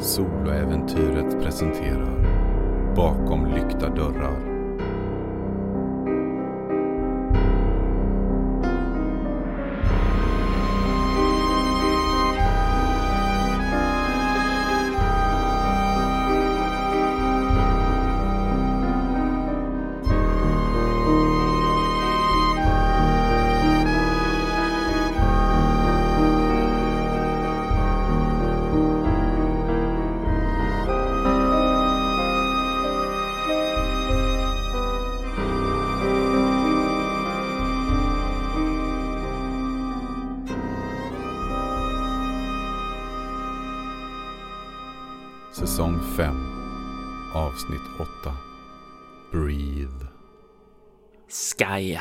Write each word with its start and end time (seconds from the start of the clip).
Soloäventyret 0.00 1.42
presenterar 1.42 2.16
Bakom 2.96 3.46
lyckta 3.46 3.88
dörrar. 3.88 4.55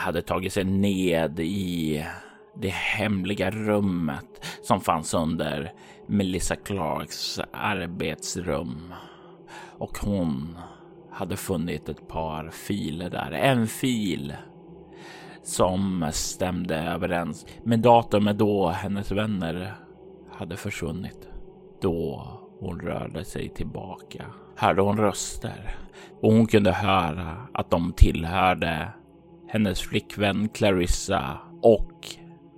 Hade 0.06 0.22
tagit 0.22 0.54
sig 0.54 0.64
ned 0.64 1.40
i 1.40 2.06
det 2.56 2.74
hemliga 2.74 3.52
rummet 3.52 4.46
som 4.62 4.82
fanns 4.82 5.14
under 5.14 5.74
Melissa 6.08 6.56
Clarks 6.56 7.40
arbetsrum. 7.52 8.94
Och 9.78 9.98
hon 9.98 10.58
hade 11.12 11.38
funnit 11.38 11.90
ett 11.90 12.08
par 12.08 12.50
filer 12.50 13.10
där. 13.10 13.32
En 13.32 13.68
fil 13.68 14.34
som 15.44 16.10
stämde 16.14 16.76
överens 16.76 17.46
med 17.64 17.80
datumet 17.80 18.38
då 18.38 18.68
hennes 18.68 19.12
vänner 19.12 19.76
hade 20.32 20.58
försvunnit. 20.58 21.30
Då 21.82 22.28
hon 22.60 22.80
rörde 22.80 23.26
sig 23.26 23.50
tillbaka 23.50 24.26
hörde 24.56 24.82
hon 24.82 24.98
röster 24.98 25.76
och 26.22 26.34
hon 26.34 26.48
kunde 26.48 26.72
höra 26.72 27.48
att 27.54 27.70
de 27.70 27.94
tillhörde 27.94 28.90
hennes 29.56 29.82
flickvän 29.82 30.50
Clarissa 30.50 31.38
och 31.62 31.92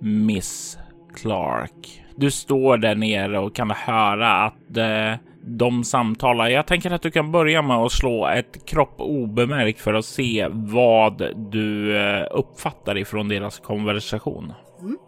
Miss 0.00 0.78
Clark. 1.16 2.04
Du 2.16 2.30
står 2.30 2.76
där 2.76 2.94
nere 2.94 3.38
och 3.38 3.54
kan 3.54 3.70
höra 3.70 4.32
att 4.32 4.76
eh, 4.76 5.14
de 5.42 5.84
samtalar. 5.84 6.48
Jag 6.48 6.66
tänker 6.66 6.90
att 6.90 7.02
du 7.02 7.10
kan 7.10 7.32
börja 7.32 7.62
med 7.62 7.76
att 7.76 7.92
slå 7.92 8.26
ett 8.26 8.66
kropp 8.66 8.94
obemärkt 8.98 9.80
för 9.80 9.94
att 9.94 10.04
se 10.04 10.48
vad 10.50 11.22
du 11.50 11.96
eh, 11.96 12.26
uppfattar 12.30 12.98
ifrån 12.98 13.28
deras 13.28 13.58
konversation. 13.58 14.52
Mm. 14.80 14.98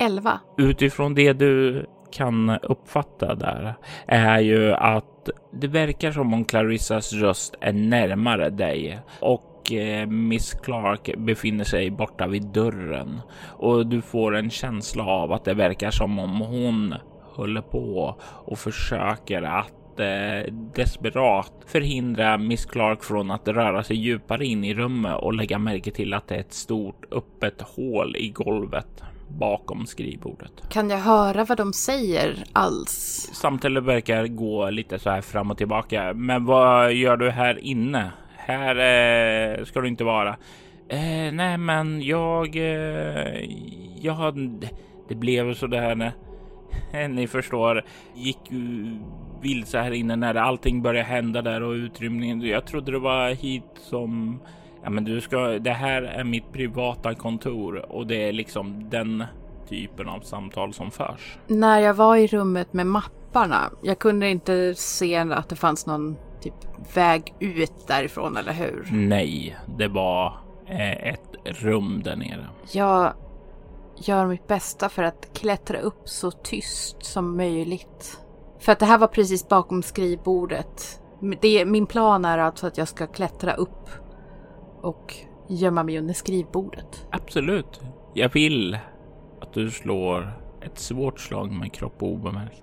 11. 0.00 0.40
Utifrån 0.58 1.14
det 1.14 1.32
du 1.32 1.86
kan 2.12 2.50
uppfatta 2.50 3.34
där 3.34 3.74
är 4.06 4.40
ju 4.40 4.72
att 4.72 5.30
det 5.52 5.68
verkar 5.68 6.12
som 6.12 6.34
om 6.34 6.44
Clarissas 6.44 7.12
röst 7.12 7.54
är 7.60 7.72
närmare 7.72 8.50
dig 8.50 9.00
och 9.20 9.55
eh, 9.72 10.06
Miss 10.06 10.52
Clark 10.52 11.10
befinner 11.16 11.64
sig 11.64 11.90
borta 11.90 12.26
vid 12.26 12.46
dörren 12.46 13.20
och 13.48 13.86
du 13.86 14.02
får 14.02 14.36
en 14.36 14.50
känsla 14.50 15.04
av 15.06 15.32
att 15.32 15.44
det 15.44 15.54
verkar 15.54 15.90
som 15.90 16.18
om 16.18 16.40
hon 16.40 16.94
håller 17.22 17.62
på 17.62 18.16
och 18.22 18.58
försöker 18.58 19.42
att 19.42 20.00
eh, 20.00 20.52
desperat 20.52 21.52
förhindra 21.66 22.38
Miss 22.38 22.66
Clark 22.66 23.04
från 23.04 23.30
att 23.30 23.48
röra 23.48 23.82
sig 23.82 23.96
djupare 23.96 24.46
in 24.46 24.64
i 24.64 24.74
rummet 24.74 25.16
och 25.22 25.34
lägga 25.34 25.58
märke 25.58 25.90
till 25.90 26.14
att 26.14 26.28
det 26.28 26.34
är 26.34 26.40
ett 26.40 26.52
stort 26.52 27.04
öppet 27.12 27.60
hål 27.60 28.16
i 28.16 28.28
golvet 28.28 29.02
bakom 29.28 29.86
skrivbordet. 29.86 30.52
Kan 30.68 30.90
jag 30.90 30.98
höra 30.98 31.44
vad 31.44 31.58
de 31.58 31.72
säger 31.72 32.44
alls? 32.52 33.30
Samtalet 33.32 33.84
verkar 33.84 34.26
gå 34.26 34.70
lite 34.70 34.98
så 34.98 35.10
här 35.10 35.20
fram 35.20 35.50
och 35.50 35.58
tillbaka. 35.58 36.12
Men 36.14 36.44
vad 36.44 36.92
gör 36.92 37.16
du 37.16 37.30
här 37.30 37.58
inne? 37.58 38.12
Här 38.46 38.76
eh, 39.58 39.64
ska 39.64 39.80
du 39.80 39.88
inte 39.88 40.04
vara. 40.04 40.36
Eh, 40.88 41.32
nej, 41.32 41.58
men 41.58 42.02
jag... 42.02 42.56
Eh, 42.56 43.44
jag... 44.00 44.68
Det 45.08 45.14
blev 45.14 45.54
så 45.54 45.66
där 45.66 45.94
när... 45.94 46.12
Ni 47.08 47.26
förstår, 47.26 47.84
gick 48.14 48.38
vilse 49.42 49.78
här 49.78 49.90
inne 49.90 50.16
när 50.16 50.34
allting 50.34 50.82
började 50.82 51.08
hända 51.08 51.42
där 51.42 51.62
och 51.62 51.72
utrymningen. 51.72 52.40
Jag 52.40 52.66
trodde 52.66 52.92
det 52.92 52.98
var 52.98 53.30
hit 53.30 53.64
som 53.76 54.40
ja, 54.82 54.90
men 54.90 55.04
du 55.04 55.20
ska. 55.20 55.38
Det 55.38 55.70
här 55.70 56.02
är 56.02 56.24
mitt 56.24 56.52
privata 56.52 57.14
kontor 57.14 57.92
och 57.92 58.06
det 58.06 58.28
är 58.28 58.32
liksom 58.32 58.90
den 58.90 59.24
typen 59.68 60.08
av 60.08 60.20
samtal 60.20 60.72
som 60.72 60.90
förs. 60.90 61.38
När 61.46 61.80
jag 61.80 61.94
var 61.94 62.16
i 62.16 62.26
rummet 62.26 62.72
med 62.72 62.86
mapparna, 62.86 63.70
jag 63.82 63.98
kunde 63.98 64.28
inte 64.28 64.74
se 64.74 65.16
att 65.16 65.48
det 65.48 65.56
fanns 65.56 65.86
någon 65.86 66.16
typ 66.40 66.54
väg 66.94 67.34
ut 67.40 67.86
därifrån, 67.86 68.36
eller 68.36 68.52
hur? 68.52 68.88
Nej, 68.92 69.56
det 69.78 69.88
var 69.88 70.38
eh, 70.66 71.12
ett 71.12 71.36
rum 71.44 72.02
där 72.04 72.16
nere. 72.16 72.46
Jag 72.72 73.12
gör 73.96 74.26
mitt 74.26 74.46
bästa 74.46 74.88
för 74.88 75.02
att 75.02 75.28
klättra 75.32 75.78
upp 75.78 76.08
så 76.08 76.30
tyst 76.30 77.04
som 77.04 77.36
möjligt. 77.36 78.20
För 78.58 78.72
att 78.72 78.78
det 78.78 78.86
här 78.86 78.98
var 78.98 79.06
precis 79.06 79.48
bakom 79.48 79.82
skrivbordet. 79.82 81.00
Det, 81.40 81.64
min 81.64 81.86
plan 81.86 82.24
är 82.24 82.38
alltså 82.38 82.66
att 82.66 82.78
jag 82.78 82.88
ska 82.88 83.06
klättra 83.06 83.54
upp 83.54 83.88
och 84.82 85.14
gömma 85.48 85.82
mig 85.82 85.98
under 85.98 86.14
skrivbordet. 86.14 87.06
Absolut. 87.10 87.80
Jag 88.14 88.32
vill 88.32 88.78
att 89.40 89.52
du 89.52 89.70
slår 89.70 90.32
ett 90.60 90.78
svårt 90.78 91.20
slag 91.20 91.52
med 91.52 91.72
kropp 91.72 92.02
obemärkt. 92.02 92.62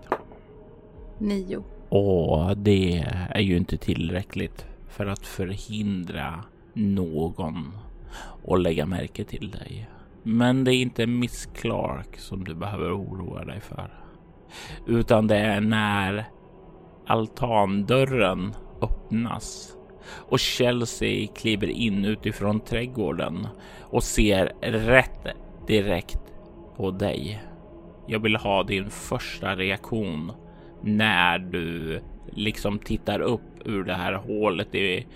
Nio. 1.17 1.63
Och 1.95 2.57
det 2.57 3.05
är 3.29 3.41
ju 3.41 3.57
inte 3.57 3.77
tillräckligt 3.77 4.65
för 4.89 5.05
att 5.05 5.25
förhindra 5.25 6.43
någon 6.73 7.77
att 8.47 8.61
lägga 8.61 8.85
märke 8.85 9.23
till 9.23 9.51
dig. 9.51 9.89
Men 10.23 10.63
det 10.63 10.75
är 10.75 10.81
inte 10.81 11.07
Miss 11.07 11.45
Clark 11.45 12.17
som 12.17 12.43
du 12.43 12.55
behöver 12.55 12.97
oroa 12.97 13.45
dig 13.45 13.61
för. 13.61 13.93
Utan 14.87 15.27
det 15.27 15.37
är 15.37 15.61
när 15.61 16.25
altandörren 17.07 18.53
öppnas 18.81 19.75
och 20.29 20.39
Chelsea 20.39 21.27
kliver 21.35 21.69
in 21.69 22.05
utifrån 22.05 22.59
trädgården 22.59 23.47
och 23.81 24.03
ser 24.03 24.53
rätt 24.61 25.27
direkt 25.67 26.33
på 26.77 26.91
dig. 26.91 27.43
Jag 28.07 28.19
vill 28.19 28.35
ha 28.35 28.63
din 28.63 28.89
första 28.89 29.55
reaktion 29.55 30.31
när 30.83 31.39
du 31.39 32.01
liksom 32.25 32.79
tittar 32.79 33.19
upp 33.19 33.41
ur 33.65 33.83
det 33.83 33.93
här 33.93 34.13
hålet 34.13 34.75
i 34.75 35.07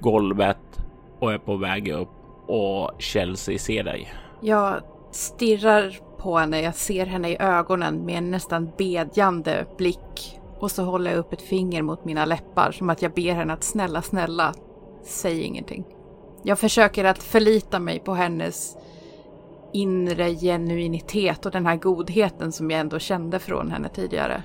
golvet 0.00 0.80
och 1.18 1.32
är 1.32 1.38
på 1.38 1.56
väg 1.56 1.88
upp 1.88 2.08
och 2.46 2.90
Chelsea 2.98 3.58
ser 3.58 3.84
dig. 3.84 4.12
Jag 4.40 4.80
stirrar 5.12 5.98
på 6.18 6.38
henne, 6.38 6.60
jag 6.60 6.74
ser 6.74 7.06
henne 7.06 7.28
i 7.30 7.36
ögonen 7.40 8.06
med 8.06 8.18
en 8.18 8.30
nästan 8.30 8.70
bedjande 8.78 9.66
blick 9.78 10.40
och 10.58 10.70
så 10.70 10.82
håller 10.82 11.10
jag 11.10 11.18
upp 11.18 11.32
ett 11.32 11.42
finger 11.42 11.82
mot 11.82 12.04
mina 12.04 12.24
läppar 12.24 12.72
som 12.72 12.90
att 12.90 13.02
jag 13.02 13.12
ber 13.12 13.32
henne 13.32 13.52
att 13.52 13.64
snälla, 13.64 14.02
snälla, 14.02 14.54
säg 15.02 15.42
ingenting. 15.42 15.84
Jag 16.42 16.58
försöker 16.58 17.04
att 17.04 17.22
förlita 17.22 17.78
mig 17.78 17.98
på 17.98 18.14
hennes 18.14 18.76
inre 19.72 20.34
genuinitet 20.34 21.46
och 21.46 21.52
den 21.52 21.66
här 21.66 21.76
godheten 21.76 22.52
som 22.52 22.70
jag 22.70 22.80
ändå 22.80 22.98
kände 22.98 23.38
från 23.38 23.70
henne 23.70 23.88
tidigare. 23.88 24.42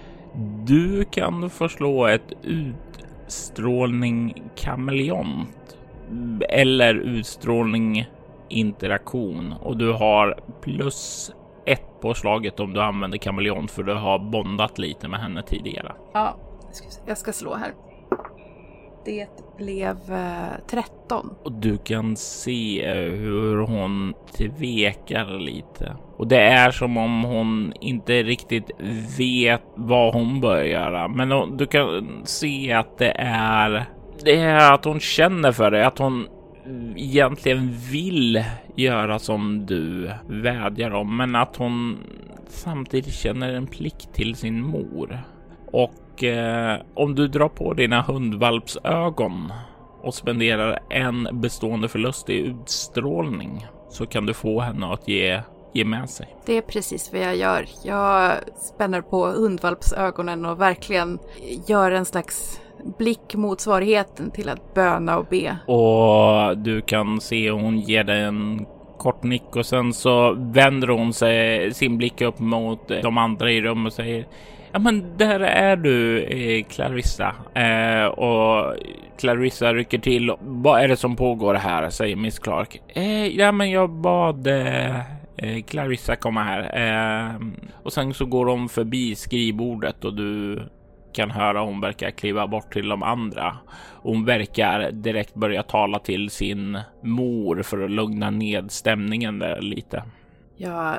Du 0.65 1.03
kan 1.03 1.49
förslå 1.49 2.07
ett 2.07 2.33
utstrålning 2.43 4.43
kameleont 4.55 5.77
eller 6.49 6.95
utstrålning 6.95 8.05
interaktion 8.49 9.53
och 9.61 9.77
du 9.77 9.91
har 9.91 10.39
plus 10.61 11.31
ett 11.65 12.01
på 12.01 12.13
slaget 12.13 12.59
om 12.59 12.73
du 12.73 12.81
använder 12.81 13.17
kameleont 13.17 13.71
för 13.71 13.83
du 13.83 13.93
har 13.93 14.19
bondat 14.19 14.77
lite 14.77 15.07
med 15.07 15.19
henne 15.19 15.43
tidigare. 15.43 15.91
Ja, 16.13 16.35
jag 17.07 17.17
ska 17.17 17.33
slå 17.33 17.55
här. 17.55 17.73
Det 19.05 19.27
blev 19.57 19.97
eh, 20.09 20.59
13. 20.67 21.29
Och 21.43 21.51
du 21.51 21.77
kan 21.77 22.15
se 22.15 22.85
eh, 22.85 23.11
hur 23.11 23.57
hon 23.57 24.13
tvekar 24.37 25.39
lite. 25.39 25.95
Och 26.17 26.27
det 26.27 26.41
är 26.41 26.71
som 26.71 26.97
om 26.97 27.23
hon 27.23 27.73
inte 27.81 28.23
riktigt 28.23 28.71
vet 29.17 29.63
vad 29.75 30.13
hon 30.13 30.41
bör 30.41 30.63
göra. 30.63 31.07
Men 31.07 31.57
du 31.57 31.65
kan 31.65 32.21
se 32.23 32.73
att 32.73 32.97
det 32.97 33.13
är 33.17 33.85
det 34.23 34.35
är 34.35 34.73
att 34.73 34.85
hon 34.85 34.99
känner 34.99 35.51
för 35.51 35.71
det, 35.71 35.87
att 35.87 35.97
hon 35.97 36.27
egentligen 36.95 37.71
vill 37.91 38.43
göra 38.75 39.19
som 39.19 39.65
du 39.65 40.11
vädjar 40.27 40.91
om, 40.91 41.17
men 41.17 41.35
att 41.35 41.55
hon 41.55 41.97
samtidigt 42.47 43.13
känner 43.13 43.53
en 43.53 43.67
plikt 43.67 44.13
till 44.13 44.35
sin 44.35 44.61
mor 44.61 45.19
Och 45.71 45.91
eh, 46.23 46.75
om 46.93 47.15
du 47.15 47.27
drar 47.27 47.49
på 47.49 47.73
dina 47.73 48.01
hundvalpsögon 48.01 49.53
och 50.01 50.13
spenderar 50.13 50.79
en 50.89 51.27
bestående 51.31 51.87
förlust 51.87 52.29
i 52.29 52.37
utstrålning 52.37 53.67
så 53.89 54.05
kan 54.05 54.25
du 54.25 54.33
få 54.33 54.59
henne 54.59 54.93
att 54.93 55.07
ge, 55.07 55.41
ge 55.73 55.85
med 55.85 56.09
sig. 56.09 56.35
Det 56.45 56.57
är 56.57 56.61
precis 56.61 57.13
vad 57.13 57.21
jag 57.21 57.35
gör. 57.35 57.65
Jag 57.83 58.33
spänner 58.57 59.01
på 59.01 59.25
hundvalpsögonen 59.25 60.45
och 60.45 60.61
verkligen 60.61 61.19
gör 61.67 61.91
en 61.91 62.05
slags 62.05 62.61
blick 62.97 63.35
motsvarigheten 63.35 64.31
till 64.31 64.49
att 64.49 64.73
böna 64.73 65.17
och 65.17 65.25
be. 65.25 65.57
Och 65.67 66.57
du 66.57 66.81
kan 66.81 67.21
se 67.21 67.51
hon 67.51 67.79
ger 67.79 68.03
dig 68.03 68.21
en 68.21 68.65
kort 68.97 69.23
nick 69.23 69.55
och 69.55 69.65
sen 69.65 69.93
så 69.93 70.33
vänder 70.33 70.87
hon 70.87 71.13
sig 71.13 71.73
sin 71.73 71.97
blick 71.97 72.21
upp 72.21 72.39
mot 72.39 72.87
de 72.87 73.17
andra 73.17 73.51
i 73.51 73.61
rummet 73.61 73.91
och 73.91 73.95
säger 73.95 74.27
Ja 74.75 74.79
men 74.79 75.17
där 75.17 75.39
är 75.39 75.75
du 75.75 76.23
eh, 76.23 76.65
Clarissa. 76.65 77.35
Eh, 77.53 78.05
och 78.05 78.75
Clarissa 79.17 79.73
rycker 79.73 79.97
till. 79.97 80.31
Vad 80.41 80.81
är 80.81 80.87
det 80.87 80.97
som 80.97 81.15
pågår 81.15 81.53
här? 81.53 81.89
Säger 81.89 82.15
Miss 82.15 82.39
Clark. 82.39 82.81
Eh, 82.87 83.27
ja 83.27 83.51
men 83.51 83.71
jag 83.71 83.89
bad 83.89 84.47
eh, 84.47 84.95
eh 85.37 85.63
Clarissa 85.67 86.15
komma 86.15 86.43
här. 86.43 86.61
Eh, 86.61 87.41
och 87.83 87.93
sen 87.93 88.13
så 88.13 88.25
går 88.25 88.45
de 88.45 88.69
förbi 88.69 89.15
skrivbordet 89.15 90.05
och 90.05 90.13
du 90.13 90.61
kan 91.13 91.31
höra 91.31 91.61
hon 91.61 91.81
verkar 91.81 92.11
kliva 92.11 92.47
bort 92.47 92.73
till 92.73 92.89
de 92.89 93.03
andra. 93.03 93.57
Hon 94.01 94.25
verkar 94.25 94.91
direkt 94.91 95.35
börja 95.35 95.63
tala 95.63 95.99
till 95.99 96.29
sin 96.29 96.79
mor 97.03 97.63
för 97.63 97.81
att 97.81 97.91
lugna 97.91 98.29
ned 98.29 98.71
stämningen 98.71 99.39
där 99.39 99.61
lite. 99.61 100.03
Jag 100.57 100.95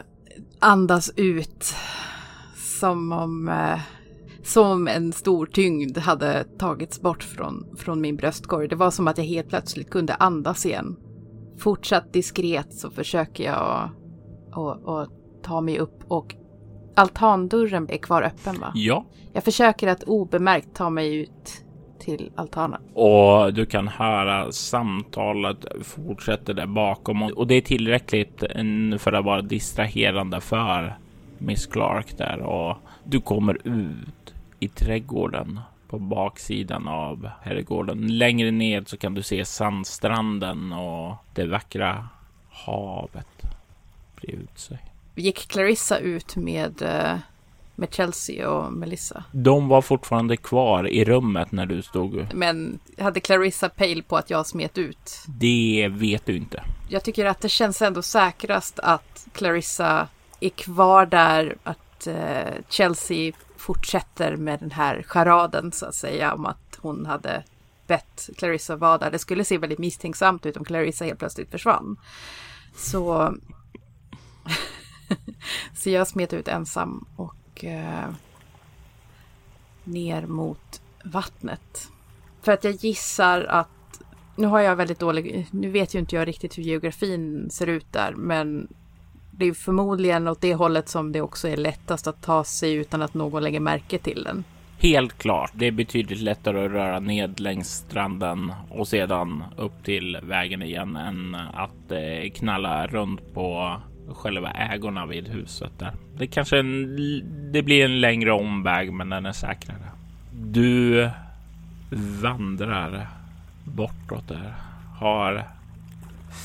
andas 0.61 1.12
ut 1.17 1.75
som 2.87 3.12
om 3.12 3.49
eh, 3.49 3.81
som 4.43 4.88
en 4.88 5.12
stor 5.12 5.47
tyngd 5.47 5.99
hade 5.99 6.44
tagits 6.44 7.00
bort 7.00 7.23
från, 7.23 7.77
från 7.77 8.00
min 8.00 8.17
bröstkorg. 8.17 8.69
Det 8.69 8.77
var 8.77 8.91
som 8.91 9.09
att 9.09 9.19
jag 9.19 9.25
helt 9.25 9.49
plötsligt 9.49 9.91
kunde 9.91 10.15
andas 10.15 10.67
igen. 10.67 10.97
Fortsatt 11.59 12.12
diskret 12.12 12.75
så 12.75 12.91
försöker 12.91 13.44
jag 13.44 13.91
att 14.87 15.11
ta 15.43 15.61
mig 15.61 15.79
upp 15.79 16.05
och 16.09 16.35
altandörren 16.97 17.91
är 17.91 17.97
kvar 17.97 18.23
öppen 18.23 18.61
va? 18.61 18.73
Ja. 18.75 19.05
Jag 19.33 19.44
försöker 19.44 19.88
att 19.88 20.03
obemärkt 20.03 20.77
ta 20.77 20.91
mig 20.91 21.17
ut 21.17 21.65
till 21.99 22.31
altanen. 22.37 22.83
Och 22.94 23.55
du 23.55 23.67
kan 23.67 23.88
höra 23.88 24.53
samtalet 24.53 25.65
fortsätter 25.83 26.55
där 26.55 26.67
bakom 26.67 27.23
och 27.23 27.47
det 27.47 27.55
är 27.55 27.61
tillräckligt 27.61 28.44
för 28.99 29.12
att 29.12 29.25
vara 29.25 29.43
distraherande 29.43 30.41
för 30.41 30.99
Miss 31.38 31.67
Clark 31.67 32.19
där 32.19 32.41
och 32.41 32.77
du 33.05 33.21
kommer 33.21 33.59
ut 33.65 34.35
i 34.61 34.69
trädgården 34.69 35.61
på 35.88 35.99
baksidan 35.99 36.88
av 36.88 37.31
herrgården. 37.43 38.19
Längre 38.19 38.50
ned 38.50 38.88
så 38.88 38.97
kan 38.97 39.15
du 39.15 39.23
se 39.23 39.44
sandstranden 39.44 40.73
och 40.73 41.15
det 41.35 41.47
vackra 41.47 42.09
havet 42.50 43.43
bre 44.17 44.33
ut 44.33 44.59
sig. 44.59 44.79
Gick 45.15 45.49
Clarissa 45.49 45.99
ut 45.99 46.37
med, 46.37 46.83
eh, 46.83 47.19
med 47.75 47.94
Chelsea 47.94 48.50
och 48.50 48.73
Melissa? 48.73 49.25
De 49.33 49.69
var 49.69 49.83
fortfarande 49.83 50.37
kvar 50.37 50.88
i 50.88 51.05
rummet 51.05 51.53
när 51.53 51.67
du 51.67 51.83
stod. 51.83 52.27
Men 52.35 52.79
hade 52.99 53.21
Clarissa 53.21 53.69
pejl 53.69 54.03
på 54.03 54.17
att 54.17 54.31
jag 54.31 54.47
smet 54.47 54.79
ut? 54.79 55.25
Det 55.27 55.88
vet 55.93 56.27
du 56.27 56.37
inte. 56.37 56.62
Jag 56.88 57.05
tycker 57.05 57.27
att 57.27 57.41
det 57.41 57.49
känns 57.49 57.83
ändå 57.83 58.03
säkrast 58.03 58.79
att 58.79 59.29
Clarissa 59.33 60.09
är 60.41 60.49
kvar 60.49 61.06
där, 61.06 61.56
att 61.62 62.06
eh, 62.06 62.55
Chelsea 62.69 63.33
fortsätter 63.56 64.37
med 64.37 64.61
den 64.61 64.71
här 64.71 65.03
charaden 65.03 65.73
så 65.73 65.87
att 65.87 65.94
säga 65.94 66.35
om 66.35 66.47
att 66.47 66.79
hon 66.81 67.06
hade 67.06 67.44
bett 67.87 68.31
Clarissa 68.37 68.77
vara 68.77 68.99
där. 68.99 69.11
Det 69.11 69.19
skulle 69.19 69.44
se 69.44 69.59
väldigt 69.59 69.79
misstänksamt 69.79 70.47
ut 70.47 70.56
om 70.56 70.65
Clarissa 70.65 71.05
helt 71.05 71.19
plötsligt 71.19 71.50
försvann. 71.50 71.97
Så, 72.77 73.35
så 75.75 75.91
jag 75.91 76.09
smet 76.09 76.33
ut 76.33 76.49
ensam 76.49 77.06
och 77.17 77.65
eh, 77.65 78.11
ner 79.85 80.27
mot 80.27 80.81
vattnet. 81.05 81.88
För 82.43 82.53
att 82.53 82.65
jag 82.65 82.73
gissar 82.73 83.44
att 83.44 83.69
nu 84.37 84.47
har 84.47 84.61
jag 84.61 84.77
väldigt 84.77 84.99
dålig, 84.99 85.49
nu 85.50 85.71
vet 85.71 85.94
ju 85.94 85.99
inte 85.99 86.17
jag 86.17 86.29
riktigt 86.29 86.59
hur 86.59 86.62
geografin 86.62 87.50
ser 87.50 87.67
ut 87.67 87.93
där, 87.93 88.15
men 88.15 88.69
det 89.38 89.47
är 89.47 89.53
förmodligen 89.53 90.29
åt 90.29 90.41
det 90.41 90.55
hållet 90.55 90.88
som 90.88 91.12
det 91.12 91.21
också 91.21 91.49
är 91.49 91.56
lättast 91.56 92.06
att 92.06 92.23
ta 92.23 92.44
sig 92.44 92.75
utan 92.75 93.03
att 93.03 93.15
någon 93.15 93.43
lägger 93.43 93.61
märke 93.61 93.99
till 93.99 94.23
den. 94.25 94.44
Helt 94.79 95.19
klart. 95.19 95.50
Det 95.55 95.67
är 95.67 95.71
betydligt 95.71 96.21
lättare 96.21 96.67
att 96.67 96.73
röra 96.73 97.00
ned 97.00 97.41
längs 97.41 97.71
stranden 97.71 98.53
och 98.71 98.88
sedan 98.88 99.44
upp 99.56 99.85
till 99.85 100.19
vägen 100.23 100.62
igen 100.62 100.97
än 100.97 101.35
att 101.35 101.93
eh, 101.93 102.31
knalla 102.35 102.87
runt 102.87 103.35
på 103.35 103.77
själva 104.15 104.50
ägorna 104.50 105.06
vid 105.06 105.29
huset 105.29 105.73
där. 105.79 105.93
Det 106.19 106.27
kanske 106.27 106.59
en, 106.59 106.97
det 107.53 107.62
blir 107.62 107.85
en 107.85 108.00
längre 108.00 108.33
omväg, 108.33 108.93
men 108.93 109.09
den 109.09 109.27
är 109.27 109.33
säkrare. 109.33 109.91
Du 110.33 111.11
vandrar 112.23 113.09
bortåt 113.65 114.29
där, 114.29 114.55
har 114.99 115.44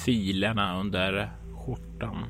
filerna 0.05 0.79
under 0.79 1.29
skjortan 1.65 2.25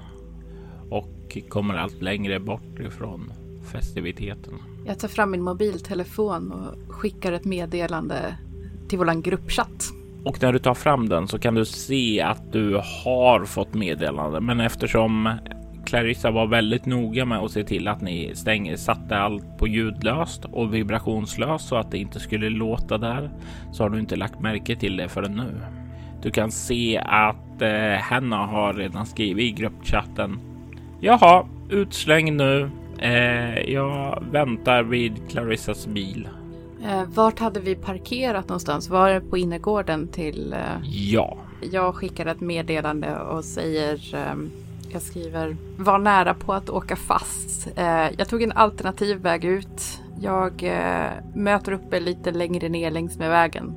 och 1.38 1.50
kommer 1.50 1.76
allt 1.76 2.02
längre 2.02 2.40
bort 2.40 2.80
ifrån 2.80 3.32
festiviteten. 3.72 4.54
Jag 4.86 5.00
tar 5.00 5.08
fram 5.08 5.32
min 5.32 5.42
mobiltelefon 5.42 6.52
och 6.52 6.94
skickar 6.94 7.32
ett 7.32 7.46
meddelande 7.46 8.38
till 8.88 8.98
våran 8.98 9.22
gruppchatt. 9.22 9.84
Och 10.26 10.42
när 10.42 10.54
du 10.54 10.60
tar 10.60 10.74
fram 10.74 11.10
den 11.10 11.28
så 11.28 11.40
kan 11.40 11.56
du 11.56 11.66
se 11.66 12.22
att 12.22 12.52
du 12.52 12.82
har 13.04 13.46
fått 13.46 13.74
meddelande. 13.74 14.42
Men 14.42 14.60
eftersom 14.60 15.38
Clarissa 15.86 16.32
var 16.32 16.48
väldigt 16.48 16.86
noga 16.86 17.26
med 17.26 17.40
att 17.40 17.52
se 17.52 17.64
till 17.64 17.88
att 17.88 18.02
ni 18.02 18.32
stänger, 18.36 18.76
satte 18.76 19.18
allt 19.18 19.58
på 19.58 19.68
ljudlöst 19.68 20.46
och 20.46 20.74
vibrationslöst 20.74 21.68
så 21.68 21.76
att 21.76 21.92
det 21.92 21.98
inte 21.98 22.20
skulle 22.20 22.50
låta 22.50 22.98
där 22.98 23.32
så 23.72 23.84
har 23.84 23.90
du 23.90 24.00
inte 24.00 24.16
lagt 24.16 24.40
märke 24.40 24.76
till 24.76 24.98
det 24.98 25.10
förrän 25.10 25.36
nu. 25.36 25.62
Du 26.22 26.32
kan 26.32 26.52
se 26.52 26.98
att 26.98 27.62
eh, 27.62 28.02
Hanna 28.02 28.46
har 28.46 28.74
redan 28.74 29.06
skrivit 29.06 29.46
i 29.46 29.62
gruppchatten 29.62 30.40
Jaha, 31.04 31.46
utslängd 31.70 32.38
nu. 32.38 32.70
Eh, 33.00 33.60
jag 33.60 34.24
väntar 34.32 34.84
vid 34.84 35.30
Clarissas 35.30 35.88
bil. 35.88 36.28
Eh, 36.84 37.04
vart 37.14 37.40
hade 37.40 37.60
vi 37.60 37.76
parkerat 37.76 38.50
någonstans? 38.50 38.90
Var 38.90 39.10
det 39.10 39.22
på 39.22 39.38
innergården 39.38 40.08
till... 40.08 40.54
Eh... 40.54 40.88
Ja. 40.90 41.38
Jag 41.72 41.96
skickar 41.96 42.26
ett 42.26 42.42
meddelande 42.42 43.20
och 43.20 43.46
säger... 43.46 44.16
Eh, 44.16 44.36
jag 44.94 45.02
skriver 45.02 45.56
var 45.78 46.00
nära 46.00 46.34
på 46.34 46.54
att 46.54 46.70
åka 46.70 46.96
fast. 46.96 47.78
Eh, 47.78 48.10
jag 48.18 48.28
tog 48.30 48.44
en 48.44 48.52
alternativ 48.52 49.18
väg 49.18 49.46
ut. 49.46 50.02
Jag 50.20 50.64
eh, 50.64 51.12
möter 51.36 51.72
upp 51.72 51.94
lite 51.94 52.32
längre 52.32 52.70
ner 52.70 52.92
längs 52.92 53.18
med 53.18 53.30
vägen. 53.30 53.74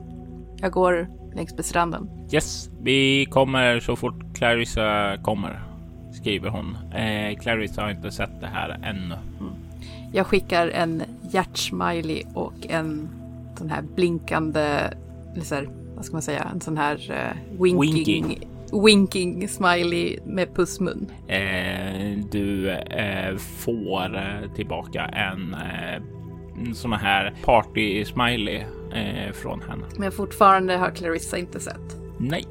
Jag 0.57 0.73
går 0.73 1.09
längs 1.35 1.54
med 1.54 1.64
stranden. 1.64 2.11
Yes, 2.33 2.71
vi 2.83 3.26
kommer 3.26 3.81
så 3.81 3.97
fort 3.97 4.37
Clarissa 4.37 5.16
kommer 5.23 5.74
skriver 6.25 6.49
hon. 6.49 6.76
Eh, 6.95 7.38
Clarissa 7.38 7.83
har 7.83 7.90
inte 7.90 8.11
sett 8.11 8.40
det 8.40 8.47
här 8.47 8.78
ännu. 8.83 9.14
Mm. 9.40 9.52
Jag 10.12 10.26
skickar 10.26 10.69
en 10.69 11.02
hjärtsmiley 11.31 12.23
och 12.35 12.52
en 12.69 13.09
sån 13.59 13.71
här 13.71 13.83
blinkande, 13.97 14.81
så 15.43 15.54
här, 15.54 15.69
vad 15.97 16.04
ska 16.04 16.12
man 16.12 16.23
säga, 16.23 16.49
en 16.54 16.61
sån 16.61 16.76
här 16.76 16.97
uh, 17.11 17.62
winking, 17.62 18.26
winking. 18.26 18.49
Winking 18.85 19.49
smiley 19.49 20.19
med 20.26 20.54
pussmun. 20.54 21.11
Eh, 21.28 22.19
du 22.31 22.71
eh, 22.71 23.37
får 23.37 24.16
eh, 24.16 24.52
tillbaka 24.54 25.04
en 25.04 25.54
eh, 25.54 26.02
sån 26.75 26.93
här 26.93 27.35
party 27.45 28.04
smiley 28.04 28.64
eh, 28.93 29.33
från 29.33 29.62
henne. 29.62 29.85
Men 29.99 30.12
fortfarande 30.12 30.76
har 30.76 30.90
Clarissa 30.90 31.38
inte 31.38 31.61
sett. 31.61 31.97
Nej. 32.19 32.45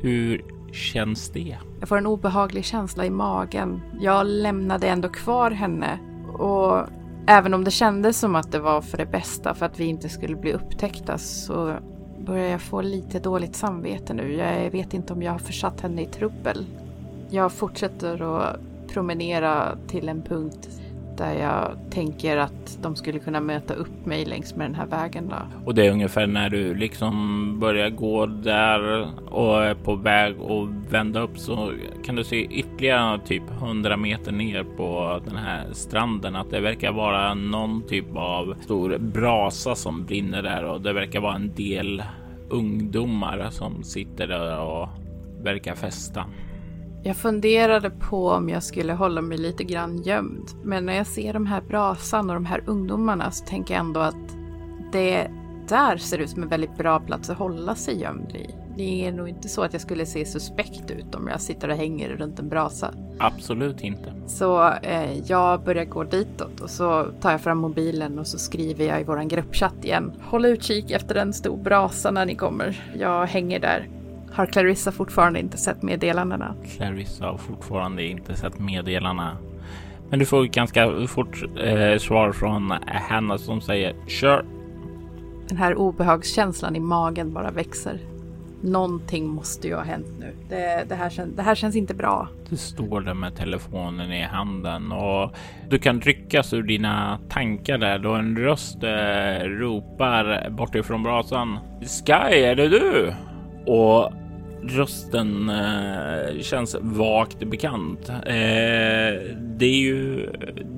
Hur 0.00 0.44
känns 0.72 1.30
det? 1.30 1.56
Jag 1.82 1.88
får 1.88 1.98
en 1.98 2.06
obehaglig 2.06 2.64
känsla 2.64 3.06
i 3.06 3.10
magen. 3.10 3.80
Jag 4.00 4.26
lämnade 4.26 4.88
ändå 4.88 5.08
kvar 5.08 5.50
henne 5.50 5.98
och 6.38 6.86
även 7.26 7.54
om 7.54 7.64
det 7.64 7.70
kändes 7.70 8.18
som 8.18 8.36
att 8.36 8.52
det 8.52 8.58
var 8.58 8.80
för 8.80 8.98
det 8.98 9.06
bästa 9.06 9.54
för 9.54 9.66
att 9.66 9.80
vi 9.80 9.84
inte 9.84 10.08
skulle 10.08 10.36
bli 10.36 10.52
upptäckta 10.52 11.18
så 11.18 11.74
börjar 12.18 12.48
jag 12.48 12.60
få 12.60 12.82
lite 12.82 13.18
dåligt 13.18 13.56
samvete 13.56 14.14
nu. 14.14 14.34
Jag 14.34 14.70
vet 14.70 14.94
inte 14.94 15.12
om 15.12 15.22
jag 15.22 15.32
har 15.32 15.38
försatt 15.38 15.80
henne 15.80 16.02
i 16.02 16.06
trubbel. 16.06 16.66
Jag 17.30 17.52
fortsätter 17.52 18.40
att 18.40 18.56
promenera 18.88 19.76
till 19.88 20.08
en 20.08 20.22
punkt 20.22 20.68
där 21.16 21.34
jag 21.34 21.78
tänker 21.90 22.36
att 22.36 22.78
de 22.82 22.96
skulle 22.96 23.18
kunna 23.18 23.40
möta 23.40 23.74
upp 23.74 24.06
mig 24.06 24.24
längs 24.24 24.54
med 24.56 24.66
den 24.66 24.74
här 24.74 24.86
vägen 24.86 25.28
då. 25.28 25.36
Och 25.64 25.74
det 25.74 25.86
är 25.86 25.90
ungefär 25.90 26.26
när 26.26 26.50
du 26.50 26.74
liksom 26.74 27.60
börjar 27.60 27.90
gå 27.90 28.26
där 28.26 29.08
och 29.30 29.64
är 29.64 29.74
på 29.74 29.94
väg 29.94 30.34
att 30.40 30.92
vända 30.92 31.20
upp 31.20 31.38
så 31.38 31.72
kan 32.04 32.16
du 32.16 32.24
se 32.24 32.44
ytterligare 32.44 33.20
typ 33.26 33.50
100 33.50 33.96
meter 33.96 34.32
ner 34.32 34.64
på 34.76 35.20
den 35.24 35.36
här 35.36 35.66
stranden 35.72 36.36
att 36.36 36.50
det 36.50 36.60
verkar 36.60 36.92
vara 36.92 37.34
någon 37.34 37.82
typ 37.82 38.16
av 38.16 38.54
stor 38.60 38.98
brasa 38.98 39.74
som 39.74 40.04
brinner 40.04 40.42
där 40.42 40.64
och 40.64 40.80
det 40.80 40.92
verkar 40.92 41.20
vara 41.20 41.34
en 41.34 41.54
del 41.54 42.02
ungdomar 42.50 43.48
som 43.50 43.82
sitter 43.82 44.26
där 44.26 44.60
och 44.60 44.88
verkar 45.42 45.74
festa. 45.74 46.24
Jag 47.04 47.16
funderade 47.16 47.90
på 47.90 48.28
om 48.28 48.48
jag 48.48 48.62
skulle 48.62 48.92
hålla 48.92 49.22
mig 49.22 49.38
lite 49.38 49.64
grann 49.64 50.02
gömd. 50.02 50.50
Men 50.62 50.86
när 50.86 50.96
jag 50.96 51.06
ser 51.06 51.32
de 51.32 51.46
här 51.46 51.60
brasan 51.60 52.30
och 52.30 52.34
de 52.34 52.44
här 52.44 52.62
ungdomarna 52.66 53.30
så 53.30 53.44
tänker 53.44 53.74
jag 53.74 53.80
ändå 53.80 54.00
att 54.00 54.36
det 54.92 55.30
där 55.68 55.96
ser 55.96 56.18
ut 56.18 56.30
som 56.30 56.42
en 56.42 56.48
väldigt 56.48 56.76
bra 56.76 57.00
plats 57.00 57.30
att 57.30 57.38
hålla 57.38 57.74
sig 57.74 58.00
gömd 58.00 58.30
i. 58.36 58.54
Det 58.76 59.06
är 59.06 59.12
nog 59.12 59.28
inte 59.28 59.48
så 59.48 59.62
att 59.62 59.72
jag 59.72 59.82
skulle 59.82 60.06
se 60.06 60.24
suspekt 60.24 60.90
ut 60.90 61.14
om 61.14 61.28
jag 61.28 61.40
sitter 61.40 61.68
och 61.68 61.76
hänger 61.76 62.08
runt 62.08 62.38
en 62.38 62.48
brasa. 62.48 62.94
Absolut 63.18 63.80
inte. 63.80 64.12
Så 64.26 64.68
eh, 64.82 65.18
jag 65.26 65.64
börjar 65.64 65.84
gå 65.84 66.04
ditåt 66.04 66.60
och 66.60 66.70
så 66.70 67.06
tar 67.20 67.30
jag 67.30 67.40
fram 67.40 67.58
mobilen 67.58 68.18
och 68.18 68.26
så 68.26 68.38
skriver 68.38 68.84
jag 68.84 69.00
i 69.00 69.04
våran 69.04 69.28
gruppchatt 69.28 69.84
igen. 69.84 70.12
Håll 70.22 70.44
utkik 70.44 70.90
efter 70.90 71.14
en 71.14 71.32
stor 71.32 71.56
brasa 71.56 72.10
när 72.10 72.26
ni 72.26 72.34
kommer. 72.34 72.92
Jag 72.98 73.26
hänger 73.26 73.60
där. 73.60 73.88
Har 74.32 74.46
Clarissa 74.46 74.92
fortfarande 74.92 75.40
inte 75.40 75.58
sett 75.58 75.82
meddelandena? 75.82 76.54
Clarissa 76.76 77.26
har 77.26 77.38
fortfarande 77.38 78.04
inte 78.04 78.36
sett 78.36 78.58
meddelandena. 78.58 79.36
Men 80.10 80.18
du 80.18 80.26
får 80.26 80.44
ganska 80.44 81.06
fort 81.06 81.42
eh, 81.64 81.98
svar 81.98 82.32
från 82.32 82.74
Hanna 82.86 83.38
som 83.38 83.60
säger 83.60 83.94
kör. 84.06 84.44
Den 85.48 85.58
här 85.58 85.74
obehagskänslan 85.74 86.76
i 86.76 86.80
magen 86.80 87.32
bara 87.32 87.50
växer. 87.50 87.98
Någonting 88.62 89.28
måste 89.28 89.68
ju 89.68 89.74
ha 89.74 89.82
hänt 89.82 90.06
nu. 90.20 90.34
Det, 90.48 90.84
det, 90.88 90.94
här, 90.94 91.10
kän, 91.10 91.36
det 91.36 91.42
här 91.42 91.54
känns 91.54 91.76
inte 91.76 91.94
bra. 91.94 92.28
Du 92.48 92.56
står 92.56 93.00
där 93.00 93.14
med 93.14 93.36
telefonen 93.36 94.12
i 94.12 94.22
handen 94.22 94.92
och 94.92 95.34
du 95.68 95.78
kan 95.78 96.00
ryckas 96.00 96.52
ur 96.52 96.62
dina 96.62 97.18
tankar 97.28 97.78
där 97.78 97.98
då 97.98 98.12
en 98.12 98.38
röst 98.38 98.82
eh, 98.82 99.44
ropar 99.44 100.50
bortifrån 100.50 101.02
brasan. 101.02 101.58
Sky, 101.80 102.12
är 102.12 102.56
det 102.56 102.68
du? 102.68 103.14
Och 103.66 104.12
rösten 104.62 105.48
eh, 105.48 106.40
känns 106.40 106.76
vagt 106.80 107.38
bekant. 107.38 108.08
Eh, 108.08 108.14
det 109.36 109.66
är 109.66 109.80
ju 109.80 110.28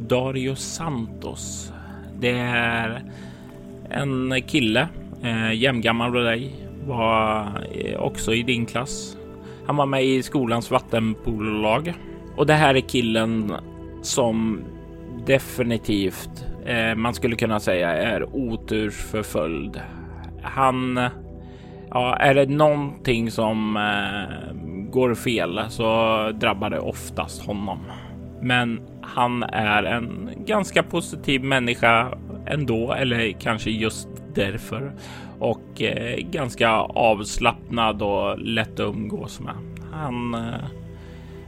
Dario 0.09 0.55
Santos. 0.55 1.73
Det 2.21 2.39
är 2.39 3.03
en 3.91 4.43
kille, 4.47 4.89
eh, 5.23 5.53
jämngammal 5.53 6.13
med 6.13 6.25
dig, 6.25 6.55
var 6.87 7.49
eh, 7.73 8.01
också 8.01 8.35
i 8.35 8.43
din 8.43 8.67
klass. 8.67 9.17
Han 9.67 9.77
var 9.77 9.87
med 9.87 10.05
i 10.05 10.23
skolans 10.23 10.71
vattenpololag 10.71 11.95
och 12.37 12.47
det 12.47 12.55
här 12.55 12.75
är 12.75 12.81
killen 12.81 13.53
som 14.03 14.65
definitivt 15.27 16.47
eh, 16.67 16.95
man 16.95 17.15
skulle 17.15 17.37
kunna 17.37 17.61
säga 17.61 17.89
är 17.89 18.37
otursförföljd. 18.37 19.81
Han 20.43 21.01
Ja, 21.95 22.17
är 22.17 22.35
det 22.35 22.47
någonting 22.47 23.31
som 23.31 23.77
eh, 23.77 24.55
går 24.91 25.15
fel 25.15 25.61
så 25.69 26.31
drabbar 26.35 26.71
det 26.71 26.79
oftast 26.79 27.47
honom. 27.47 27.79
Men 28.41 28.81
han 29.03 29.43
är 29.43 29.83
en 29.83 30.31
ganska 30.47 30.83
positiv 30.83 31.45
människa 31.45 32.19
ändå, 32.47 32.93
eller 32.93 33.33
kanske 33.33 33.71
just 33.71 34.09
därför. 34.35 34.93
Och 35.39 35.83
eh, 35.83 36.17
ganska 36.31 36.71
avslappnad 36.79 38.03
och 38.03 38.39
lätt 38.39 38.81
att 38.81 38.95
umgås 38.95 39.41
med. 39.41 39.55
Han 39.93 40.35
eh, 40.35 40.65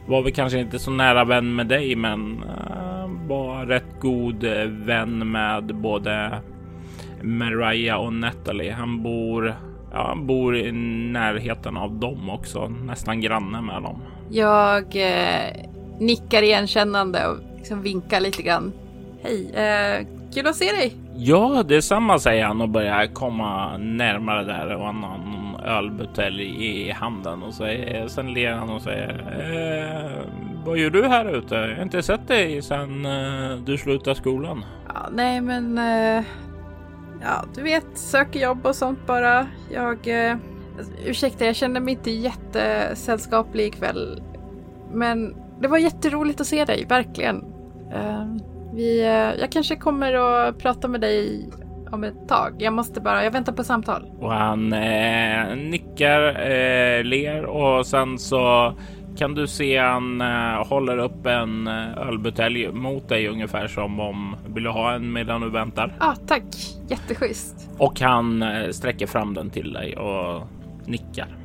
var 0.07 0.23
väl 0.23 0.33
kanske 0.33 0.59
inte 0.59 0.79
så 0.79 0.91
nära 0.91 1.25
vän 1.25 1.55
med 1.55 1.67
dig, 1.67 1.97
men 1.97 2.43
eh, 2.43 3.29
var 3.29 3.67
rätt 3.67 4.01
god 4.01 4.45
vän 4.69 5.31
med 5.31 5.77
både 5.77 6.39
Mariah 7.23 8.01
och 8.01 8.13
Natalie. 8.13 8.73
Han 8.73 9.03
bor 9.03 9.55
Ja, 9.93 10.07
han 10.09 10.27
bor 10.27 10.57
i 10.57 10.73
närheten 11.13 11.77
av 11.77 11.93
dem 11.93 12.31
också, 12.31 12.69
nästan 12.69 13.21
granne 13.21 13.61
med 13.61 13.83
dem. 13.83 14.03
Jag 14.31 14.97
eh, 14.97 15.67
nickar 15.99 16.43
igenkännande 16.43 17.27
och 17.27 17.37
liksom 17.57 17.83
vinkar 17.83 18.21
lite 18.21 18.43
grann. 18.43 18.73
Hej, 19.23 19.51
eh, 19.55 20.07
kul 20.35 20.47
att 20.47 20.57
se 20.57 20.65
dig. 20.65 20.97
Ja, 21.17 21.63
detsamma 21.69 22.19
säger 22.19 22.45
han 22.45 22.61
och 22.61 22.69
börjar 22.69 23.07
komma 23.07 23.77
närmare 23.77 24.45
där 24.45 24.75
och 24.75 24.87
han 24.87 25.03
har 25.03 25.19
någon 25.19 25.61
ölbutelj 25.61 26.67
i 26.67 26.91
handen 26.91 27.43
och 27.43 27.55
säger, 27.55 28.09
sen 28.09 28.35
ler 28.35 28.53
han 28.53 28.71
och 28.71 28.83
säger 28.83 29.11
eh, 29.41 30.27
vad 30.67 30.79
gör 30.79 30.91
du 30.91 31.07
här 31.07 31.37
ute? 31.39 31.55
Jag 31.55 31.77
har 31.77 31.83
inte 31.83 32.03
sett 32.03 32.29
dig 32.29 32.63
sedan 32.63 33.07
eh, 33.07 33.57
du 33.57 33.79
slutade 33.79 34.17
skolan. 34.17 34.65
Ja, 34.95 35.09
nej, 35.13 35.41
men 35.41 35.79
eh, 35.79 36.25
ja, 37.23 37.45
du 37.55 37.63
vet, 37.63 37.87
söker 37.95 38.41
jobb 38.41 38.67
och 38.67 38.77
sånt 38.77 39.07
bara. 39.07 39.47
Jag... 39.73 40.09
Eh, 40.09 40.37
ursäkta, 41.05 41.45
jag 41.45 41.57
känner 41.57 41.81
mig 41.81 41.95
inte 41.95 42.11
jättesällskaplig 42.11 43.67
ikväll. 43.67 44.23
Men 44.93 45.37
det 45.61 45.69
var 45.69 45.79
jätteroligt 45.79 46.41
att 46.41 46.47
se 46.47 46.65
dig, 46.65 46.87
verkligen. 46.89 47.37
Uh, 47.95 48.37
vi, 48.75 49.01
uh, 49.01 49.41
jag 49.41 49.53
kanske 49.53 49.77
kommer 49.77 50.13
att 50.13 50.59
prata 50.59 50.89
med 50.89 51.01
dig 51.01 51.49
om 51.91 52.05
ett 52.05 52.29
tag. 52.29 52.55
Jag 52.59 52.73
måste 52.73 53.01
bara, 53.01 53.25
jag 53.25 53.31
väntar 53.31 53.53
på 53.53 53.65
samtal. 53.65 54.11
Och 54.21 54.33
han 54.33 54.73
eh, 54.73 55.57
nickar, 55.57 56.51
eh, 56.51 57.05
ler 57.05 57.45
och 57.45 57.87
sen 57.87 58.19
så 58.19 58.75
kan 59.17 59.35
du 59.35 59.47
se 59.47 59.79
han 59.79 60.21
uh, 60.21 60.69
håller 60.69 60.99
upp 60.99 61.27
en 61.27 61.69
uh, 61.69 61.99
ölbutelj 61.99 62.73
mot 62.73 63.09
dig 63.09 63.29
ungefär 63.29 63.67
som 63.67 64.01
om 64.01 64.37
vill 64.47 64.65
du 64.65 64.71
ha 64.71 64.95
en 64.95 65.13
medan 65.13 65.41
du 65.41 65.51
väntar? 65.51 65.97
Ja, 66.01 66.07
ah, 66.07 66.17
tack. 66.27 66.45
Jätteschysst. 66.89 67.71
Och 67.79 68.01
han 68.01 68.43
uh, 68.43 68.71
sträcker 68.71 69.07
fram 69.07 69.35
den 69.35 69.51
till 69.51 69.73
dig 69.73 69.97
och 69.97 70.43
nickar. 70.87 71.37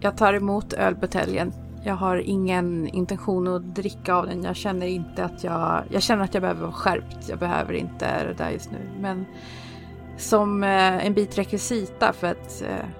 Jag 0.00 0.16
tar 0.16 0.34
emot 0.34 0.72
ölbuteljen. 0.72 1.52
Jag 1.84 1.94
har 1.94 2.16
ingen 2.16 2.88
intention 2.88 3.48
att 3.48 3.74
dricka 3.74 4.14
av 4.14 4.26
den. 4.26 4.44
Jag 4.44 4.56
känner 4.56 4.86
inte 4.86 5.24
att 5.24 5.44
jag... 5.44 5.82
Jag 5.90 6.02
känner 6.02 6.24
att 6.24 6.34
jag 6.34 6.40
behöver 6.40 6.60
vara 6.60 6.72
skärpt. 6.72 7.28
Jag 7.28 7.38
behöver 7.38 7.72
inte 7.72 8.26
det 8.26 8.34
där 8.34 8.50
just 8.50 8.70
nu. 8.70 8.78
Men 9.00 9.24
som 10.16 10.62
en 10.62 11.14
bit 11.14 11.38
rekvisita 11.38 12.12
för 12.12 12.26
att 12.26 12.50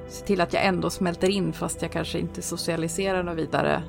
se 0.08 0.26
till 0.26 0.40
att 0.40 0.52
jag 0.52 0.64
ändå 0.64 0.90
smälter 0.90 1.30
in 1.30 1.52
fast 1.52 1.82
jag 1.82 1.92
kanske 1.92 2.18
inte 2.18 2.42
socialiserar 2.42 3.22
något 3.22 3.38
vidare 3.38 3.82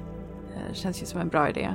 känns 0.73 1.01
ju 1.01 1.05
som 1.05 1.21
en 1.21 1.27
bra 1.27 1.49
idé. 1.49 1.73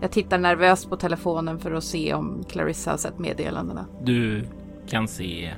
Jag 0.00 0.10
tittar 0.10 0.38
nervöst 0.38 0.90
på 0.90 0.96
telefonen 0.96 1.58
för 1.58 1.72
att 1.72 1.84
se 1.84 2.14
om 2.14 2.44
Clarissa 2.48 2.90
har 2.90 2.98
sett 2.98 3.18
meddelandena. 3.18 3.86
Du 4.02 4.44
kan 4.88 5.08
se 5.08 5.54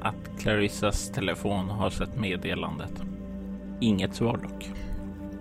att 0.00 0.38
Clarissas 0.38 1.10
telefon 1.10 1.68
har 1.68 1.90
sett 1.90 2.16
meddelandet. 2.20 2.92
Inget 3.80 4.14
svar 4.14 4.36
dock. 4.36 4.70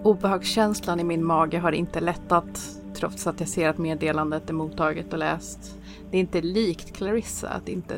Obehagskänslan 0.04 1.00
i 1.00 1.04
min 1.04 1.26
mage 1.26 1.60
har 1.60 1.72
inte 1.72 2.00
lättat 2.00 2.60
trots 2.96 3.28
att 3.28 3.40
jag 3.40 3.50
ser 3.50 3.70
att 3.70 3.78
meddelandet 3.78 4.50
är 4.50 4.54
mottaget 4.54 5.14
och 5.14 5.20
läst. 5.20 5.80
Det 6.12 6.18
är 6.18 6.22
inte 6.22 6.42
likt 6.42 6.96
Clarissa 6.96 7.50
att 7.50 7.70
inte 7.70 7.96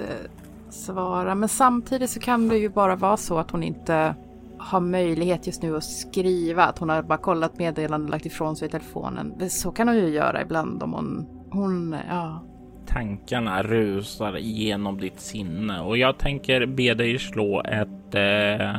svara, 0.70 1.36
men 1.36 1.50
samtidigt 1.50 2.10
så 2.10 2.20
kan 2.20 2.48
det 2.48 2.58
ju 2.58 2.70
bara 2.70 2.96
vara 2.96 3.18
så 3.18 3.38
att 3.38 3.52
hon 3.52 3.64
inte 3.64 4.16
har 4.62 4.80
möjlighet 4.80 5.48
just 5.48 5.62
nu 5.62 5.78
att 5.78 5.84
skriva, 5.84 6.64
att 6.64 6.80
hon 6.80 6.90
har 6.90 7.02
bara 7.02 7.18
kollat 7.18 7.60
meddelanden 7.60 8.08
och 8.08 8.12
lagt 8.12 8.26
ifrån 8.26 8.56
sig 8.56 8.70
telefonen. 8.70 9.50
Så 9.50 9.72
kan 9.72 9.88
hon 9.88 9.98
ju 9.98 10.10
göra 10.10 10.42
ibland 10.42 10.84
om 10.84 10.94
hon, 10.94 11.28
hon, 11.52 11.96
ja. 12.10 12.44
Tankarna 12.88 13.64
rusar 13.64 14.38
genom 14.38 14.98
ditt 14.98 15.20
sinne 15.20 15.80
och 15.80 15.98
jag 15.98 16.18
tänker 16.18 16.66
be 16.66 16.94
dig 16.94 17.20
slå 17.20 17.62
ett 17.62 18.16
eh, 18.16 18.76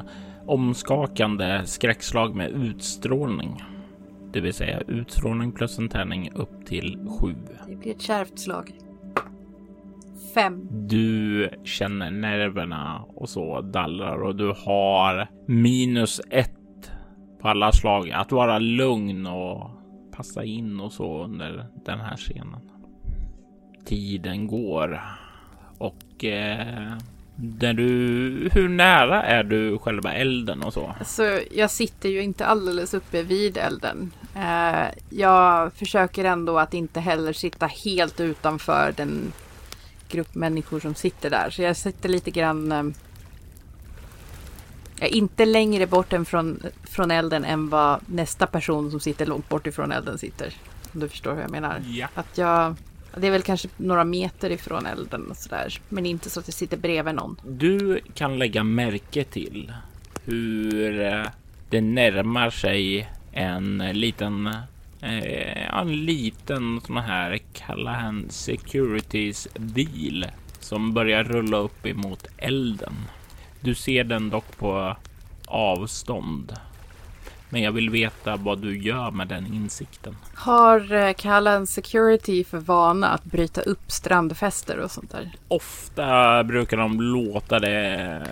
omskakande 0.47 1.61
skräckslag 1.65 2.35
med 2.35 2.51
utstrålning. 2.51 3.63
Det 4.33 4.41
vill 4.41 4.55
säga 4.55 4.81
utstrålning 4.81 5.53
plus 5.53 5.79
en 5.79 5.89
tärning 5.89 6.31
upp 6.35 6.67
till 6.67 6.99
sju. 7.21 7.35
Det 7.69 7.77
blir 7.77 7.91
ett 7.91 8.03
kärvt 8.03 8.39
slag. 8.39 8.73
Fem. 10.35 10.69
Du 10.71 11.49
känner 11.65 12.11
nerverna 12.11 13.05
och 13.15 13.29
så 13.29 13.61
dallrar 13.61 14.23
och 14.23 14.37
du 14.37 14.55
har 14.57 15.29
minus 15.47 16.21
ett 16.31 16.51
på 17.43 17.49
alla 17.49 17.73
slag. 17.73 18.11
Att 18.11 18.33
vara 18.33 18.59
lugn 18.59 19.27
och 19.27 19.71
passa 20.17 20.45
in 20.45 20.81
och 20.81 20.93
så 20.93 21.25
under 21.25 21.67
den 21.85 22.01
här 22.01 22.17
scenen. 22.17 22.61
Tiden 23.85 24.47
går 24.47 25.03
och 25.79 26.25
eh, 26.25 26.93
Där 27.37 27.73
du, 27.73 28.49
hur 28.53 28.69
nära 28.69 29.23
är 29.23 29.45
du 29.45 29.79
själva 29.79 30.15
elden 30.15 30.63
och 30.63 30.73
så? 30.73 30.95
Alltså, 30.99 31.41
jag 31.51 31.71
sitter 31.71 32.09
ju 32.09 32.23
inte 32.23 32.47
alldeles 32.47 32.95
uppe 32.95 33.23
vid 33.23 33.57
elden. 33.57 34.13
Eh, 34.37 34.87
jag 35.11 35.73
försöker 35.73 36.25
ändå 36.25 36.59
att 36.59 36.75
inte 36.75 37.01
heller 37.01 37.33
sitta 37.33 37.67
helt 37.67 38.21
utanför 38.21 38.95
den 38.97 39.33
grupp 40.13 40.35
människor 40.35 40.81
som 40.81 40.95
sitter 40.95 41.31
där. 41.31 41.51
Så 41.51 41.63
jag 41.63 41.77
sitter 41.77 42.09
lite 42.09 42.31
grann... 42.31 42.73
Eh, 42.73 42.83
jag 45.01 45.11
är 45.11 45.15
inte 45.15 45.45
längre 45.45 45.87
bort 45.87 46.13
än 46.13 46.25
från, 46.25 46.63
från 46.85 47.11
elden 47.11 47.45
än 47.45 47.69
vad 47.69 48.01
nästa 48.07 48.47
person 48.47 48.91
som 48.91 49.01
sitter 49.01 49.27
långt 49.27 49.49
bort 49.49 49.67
ifrån 49.67 49.93
elden 49.93 50.19
sitter. 50.19 50.55
Om 50.95 51.01
du 51.01 51.09
förstår 51.09 51.35
hur 51.35 51.41
jag 51.41 51.51
menar. 51.51 51.83
Ja. 51.87 52.09
Att 52.15 52.39
jag... 52.39 52.75
Det 53.17 53.27
är 53.27 53.31
väl 53.31 53.43
kanske 53.43 53.69
några 53.77 54.05
meter 54.05 54.51
ifrån 54.51 54.87
elden 54.87 55.31
och 55.31 55.37
sådär. 55.37 55.81
Men 55.89 56.07
inte 56.07 56.31
så 56.31 56.41
att 56.41 56.49
jag 56.49 56.55
sitter 56.55 56.77
bredvid 56.77 57.15
någon. 57.15 57.41
Du 57.49 58.01
kan 58.15 58.39
lägga 58.39 58.65
märke 58.65 59.25
till 59.25 59.73
hur 60.25 61.01
eh, 61.01 61.27
det 61.71 61.81
närmar 61.81 62.51
sig 62.51 63.09
en 63.33 63.79
liten, 63.93 64.57
eh, 65.03 65.79
en 65.79 66.05
liten 66.05 66.81
sån 66.81 66.97
här 66.97 67.39
Callahan 67.53 68.27
Securities 68.31 69.49
bil 69.55 70.27
som 70.61 70.95
börjar 70.95 71.25
rulla 71.25 71.57
upp 71.57 71.87
emot 71.87 72.27
elden. 72.37 72.95
Du 73.61 73.75
ser 73.75 74.05
den 74.05 74.31
dock 74.31 74.57
på 74.59 74.97
avstånd. 75.47 76.53
Men 77.53 77.63
jag 77.63 77.73
vill 77.73 77.91
veta 77.91 78.37
vad 78.37 78.59
du 78.59 78.79
gör 78.79 79.11
med 79.11 79.29
den 79.29 79.47
insikten. 79.47 80.17
Har 80.35 80.93
eh, 80.93 81.13
Callan 81.13 81.67
Security 81.67 82.45
för 82.45 82.59
vana 82.59 83.09
att 83.09 83.25
bryta 83.25 83.61
upp 83.61 83.91
strandfester 83.91 84.79
och 84.79 84.91
sånt 84.91 85.11
där? 85.11 85.33
Ofta 85.49 86.45
brukar 86.45 86.77
de 86.77 87.01
låta 87.01 87.59
det 87.59 88.23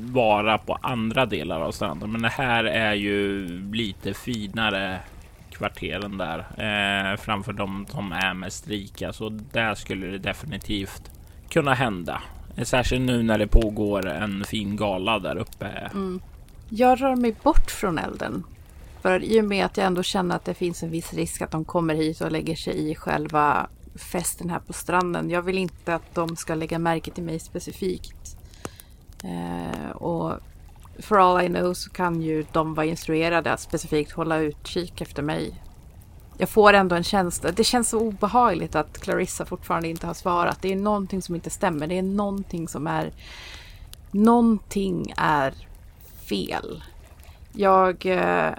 vara 0.00 0.58
på 0.58 0.78
andra 0.82 1.26
delar 1.26 1.60
av 1.60 1.72
stranden, 1.72 2.12
men 2.12 2.22
det 2.22 2.28
här 2.28 2.64
är 2.64 2.94
ju 2.94 3.46
lite 3.72 4.14
finare 4.14 5.00
kvarteren 5.58 6.18
där 6.18 6.38
eh, 6.38 7.16
framför 7.16 7.52
de 7.52 7.86
som 7.88 8.12
är 8.12 8.34
mest 8.34 8.68
rika, 8.68 9.12
så 9.12 9.28
där 9.28 9.74
skulle 9.74 10.06
det 10.06 10.18
definitivt 10.18 11.10
kunna 11.48 11.74
hända. 11.74 12.22
Särskilt 12.62 13.02
nu 13.02 13.22
när 13.22 13.38
det 13.38 13.46
pågår 13.46 14.06
en 14.06 14.44
fin 14.44 14.76
gala 14.76 15.18
där 15.18 15.36
uppe. 15.36 15.66
Mm. 15.66 16.20
Jag 16.68 17.02
rör 17.02 17.16
mig 17.16 17.34
bort 17.42 17.70
från 17.70 17.98
elden. 17.98 18.44
För 19.02 19.24
i 19.24 19.40
och 19.40 19.44
med 19.44 19.66
att 19.66 19.76
jag 19.76 19.86
ändå 19.86 20.02
känner 20.02 20.36
att 20.36 20.44
det 20.44 20.54
finns 20.54 20.82
en 20.82 20.90
viss 20.90 21.14
risk 21.14 21.42
att 21.42 21.50
de 21.50 21.64
kommer 21.64 21.94
hit 21.94 22.20
och 22.20 22.32
lägger 22.32 22.56
sig 22.56 22.90
i 22.90 22.94
själva 22.94 23.68
festen 23.94 24.50
här 24.50 24.58
på 24.58 24.72
stranden. 24.72 25.30
Jag 25.30 25.42
vill 25.42 25.58
inte 25.58 25.94
att 25.94 26.14
de 26.14 26.36
ska 26.36 26.54
lägga 26.54 26.78
märke 26.78 27.10
till 27.10 27.24
mig 27.24 27.38
specifikt. 27.38 28.36
Eh, 29.24 29.90
och 29.90 30.40
for 30.98 31.18
all 31.18 31.44
I 31.44 31.48
know 31.48 31.74
så 31.74 31.90
kan 31.90 32.22
ju 32.22 32.44
de 32.52 32.74
vara 32.74 32.86
instruerade 32.86 33.52
att 33.52 33.60
specifikt 33.60 34.12
hålla 34.12 34.38
utkik 34.38 35.00
efter 35.00 35.22
mig. 35.22 35.62
Jag 36.38 36.48
får 36.48 36.72
ändå 36.72 36.96
en 36.96 37.04
känsla. 37.04 37.52
Det 37.52 37.64
känns 37.64 37.88
så 37.88 38.00
obehagligt 38.00 38.74
att 38.74 38.98
Clarissa 38.98 39.44
fortfarande 39.44 39.88
inte 39.88 40.06
har 40.06 40.14
svarat. 40.14 40.62
Det 40.62 40.72
är 40.72 40.76
någonting 40.76 41.22
som 41.22 41.34
inte 41.34 41.50
stämmer. 41.50 41.86
Det 41.86 41.98
är 41.98 42.02
någonting 42.02 42.68
som 42.68 42.86
är... 42.86 43.12
Någonting 44.10 45.14
är 45.16 45.54
fel. 46.28 46.82
Jag 47.52 48.06
eh, 48.06 48.52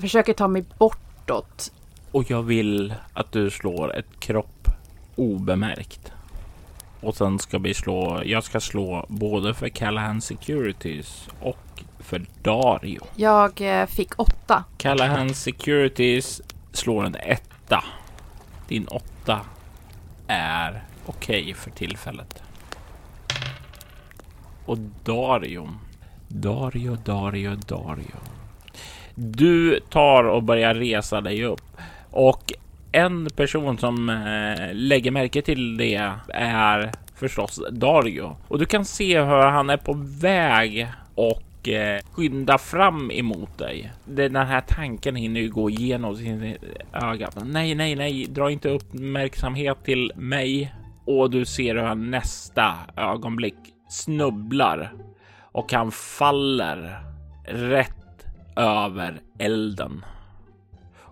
försöker 0.00 0.32
ta 0.32 0.48
mig 0.48 0.64
bortåt. 0.78 1.72
Och 2.12 2.30
jag 2.30 2.42
vill 2.42 2.94
att 3.12 3.32
du 3.32 3.50
slår 3.50 3.96
ett 3.96 4.20
kropp 4.20 4.68
obemärkt. 5.16 6.12
Och 7.06 7.16
sen 7.16 7.38
ska 7.38 7.58
vi 7.58 7.74
slå. 7.74 8.22
Jag 8.24 8.44
ska 8.44 8.60
slå 8.60 9.06
både 9.08 9.54
för 9.54 9.68
Callahan 9.68 10.20
Securities 10.20 11.28
och 11.40 11.82
för 11.98 12.26
Dario. 12.42 13.00
Jag 13.16 13.80
eh, 13.80 13.86
fick 13.86 14.20
åtta. 14.20 14.64
Callahan 14.76 15.34
Securities 15.34 16.42
slår 16.72 17.04
en 17.04 17.14
etta. 17.14 17.84
Din 18.68 18.86
åtta 18.86 19.40
är 20.26 20.84
okej 21.06 21.42
okay 21.42 21.54
för 21.54 21.70
tillfället. 21.70 22.42
Och 24.64 24.78
Dario. 25.04 25.68
Dario, 26.28 26.96
Dario, 27.04 27.54
Dario. 27.54 28.16
Du 29.14 29.80
tar 29.80 30.24
och 30.24 30.42
börjar 30.42 30.74
resa 30.74 31.20
dig 31.20 31.44
upp 31.44 31.76
och 32.10 32.52
en 32.92 33.28
person 33.36 33.78
som 33.78 34.08
eh, 34.08 34.74
lägger 34.74 35.10
märke 35.10 35.42
till 35.42 35.76
det 35.76 36.12
är 36.28 36.92
förstås 37.14 37.60
Dario 37.70 38.36
och 38.48 38.58
du 38.58 38.66
kan 38.66 38.84
se 38.84 39.20
hur 39.20 39.46
han 39.46 39.70
är 39.70 39.76
på 39.76 39.92
väg 40.20 40.88
och 41.14 41.68
eh, 41.68 42.00
skynda 42.12 42.58
fram 42.58 43.10
emot 43.10 43.58
dig. 43.58 43.92
Den 44.04 44.36
här 44.36 44.60
tanken 44.60 45.16
hinner 45.16 45.40
ju 45.40 45.50
gå 45.50 45.70
igenom 45.70 46.16
sin 46.16 46.56
öga. 46.92 47.30
Nej, 47.44 47.74
nej, 47.74 47.94
nej, 47.94 48.26
dra 48.28 48.50
inte 48.50 48.68
uppmärksamhet 48.68 49.84
till 49.84 50.12
mig. 50.16 50.74
Och 51.04 51.30
du 51.30 51.44
ser 51.44 51.74
hur 51.74 51.82
han 51.82 52.10
nästa 52.10 52.74
ögonblick 52.96 53.58
snubblar 53.88 54.92
och 55.52 55.72
han 55.72 55.92
faller 55.92 57.00
rätt 57.44 58.26
över 58.56 59.20
elden. 59.38 60.04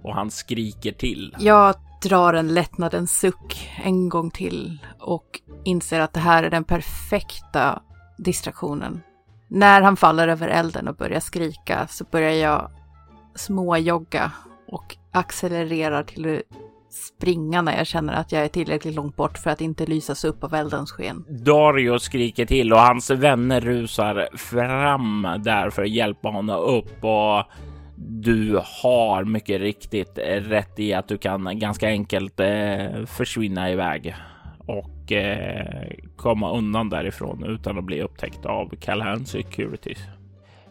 Och 0.04 0.14
han 0.14 0.30
skriker 0.30 0.92
till. 0.92 1.36
Jag 1.38 1.74
drar 2.02 2.34
en 2.34 2.54
lättnadens 2.54 3.20
suck 3.20 3.70
en 3.84 4.08
gång 4.08 4.30
till 4.30 4.78
och 5.00 5.40
inser 5.64 6.00
att 6.00 6.12
det 6.12 6.20
här 6.20 6.42
är 6.42 6.50
den 6.50 6.64
perfekta 6.64 7.82
distraktionen. 8.18 9.00
När 9.48 9.82
han 9.82 9.96
faller 9.96 10.28
över 10.28 10.48
elden 10.48 10.88
och 10.88 10.96
börjar 10.96 11.20
skrika 11.20 11.86
så 11.86 12.04
börjar 12.10 12.30
jag 12.30 12.70
småjogga 13.34 14.32
och 14.68 14.96
accelererar 15.12 16.02
till 16.02 16.42
springa 16.90 17.62
när 17.62 17.76
jag 17.76 17.86
känner 17.86 18.12
att 18.12 18.32
jag 18.32 18.44
är 18.44 18.48
tillräckligt 18.48 18.94
långt 18.94 19.16
bort 19.16 19.38
för 19.38 19.50
att 19.50 19.60
inte 19.60 19.86
lysas 19.86 20.24
upp 20.24 20.44
av 20.44 20.54
eldens 20.54 20.92
sken. 20.92 21.24
Dario 21.28 21.98
skriker 21.98 22.46
till 22.46 22.72
och 22.72 22.78
hans 22.78 23.10
vänner 23.10 23.60
rusar 23.60 24.28
fram 24.36 25.26
där 25.44 25.70
för 25.70 25.82
att 25.82 25.90
hjälpa 25.90 26.28
honom 26.28 26.60
upp 26.60 27.04
och 27.04 27.44
du 28.06 28.60
har 28.82 29.24
mycket 29.24 29.60
riktigt 29.60 30.18
rätt 30.26 30.78
i 30.78 30.94
att 30.94 31.08
du 31.08 31.18
kan 31.18 31.58
ganska 31.58 31.88
enkelt 31.88 32.40
eh, 32.40 33.04
försvinna 33.06 33.70
iväg 33.70 34.14
och 34.58 35.12
eh, 35.12 35.92
komma 36.16 36.52
undan 36.52 36.90
därifrån 36.90 37.44
utan 37.44 37.78
att 37.78 37.84
bli 37.84 38.02
upptäckt 38.02 38.46
av 38.46 38.68
Callahan 38.80 39.26
Securities. 39.26 39.98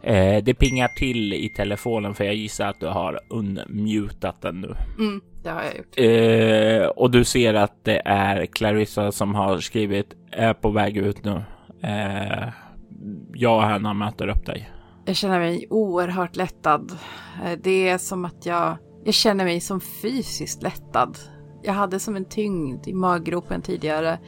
Eh, 0.04 0.43
det 0.43 0.54
pingar 0.54 0.88
till 0.88 1.34
i 1.34 1.50
telefonen 1.50 2.13
för 2.13 2.24
jag 2.24 2.36
gissar 2.36 2.67
att 2.67 2.80
du 2.80 2.88
har 2.88 3.19
unmutat 3.30 4.41
den 4.41 4.62
nu. 4.62 4.76
Mm, 5.00 5.22
det 5.43 5.50
har 5.50 5.62
jag 5.63 5.78
gjort. 5.78 6.98
Och 6.98 7.12
du 7.12 7.24
ser 7.24 7.54
att 7.54 7.84
det 7.84 8.02
är 8.06 8.46
Clarissa 8.46 9.12
som 9.12 9.36
har 9.36 9.58
skrivit 9.58 10.15
är 10.32 10.54
på 10.54 10.69
väg 10.69 10.98
ut 10.98 11.24
nu. 11.24 11.43
Jag 13.34 13.58
och 13.58 13.63
henne 13.63 13.93
möter 13.93 14.28
upp 14.28 14.46
dig. 14.46 14.69
Jag 15.06 15.16
känner 15.16 15.39
mig 15.39 15.68
oerhört 15.70 16.36
lättad. 16.36 16.98
Eh, 17.46 17.60
det 17.63 17.89
är 17.89 17.98
som 17.98 18.26
att 18.26 18.46
jag, 18.46 18.78
jag 19.04 19.13
känner 19.13 19.46
mig 19.46 19.62
som 19.62 19.82
fysiskt 19.82 20.63
lättad. 20.63 21.18
Jag 21.63 21.74
hade 21.74 22.00
som 22.00 22.16
en 22.16 22.26
tyngd 22.26 22.88
i 22.88 22.94
maggropen 22.94 23.62
tidigare. 23.62 24.20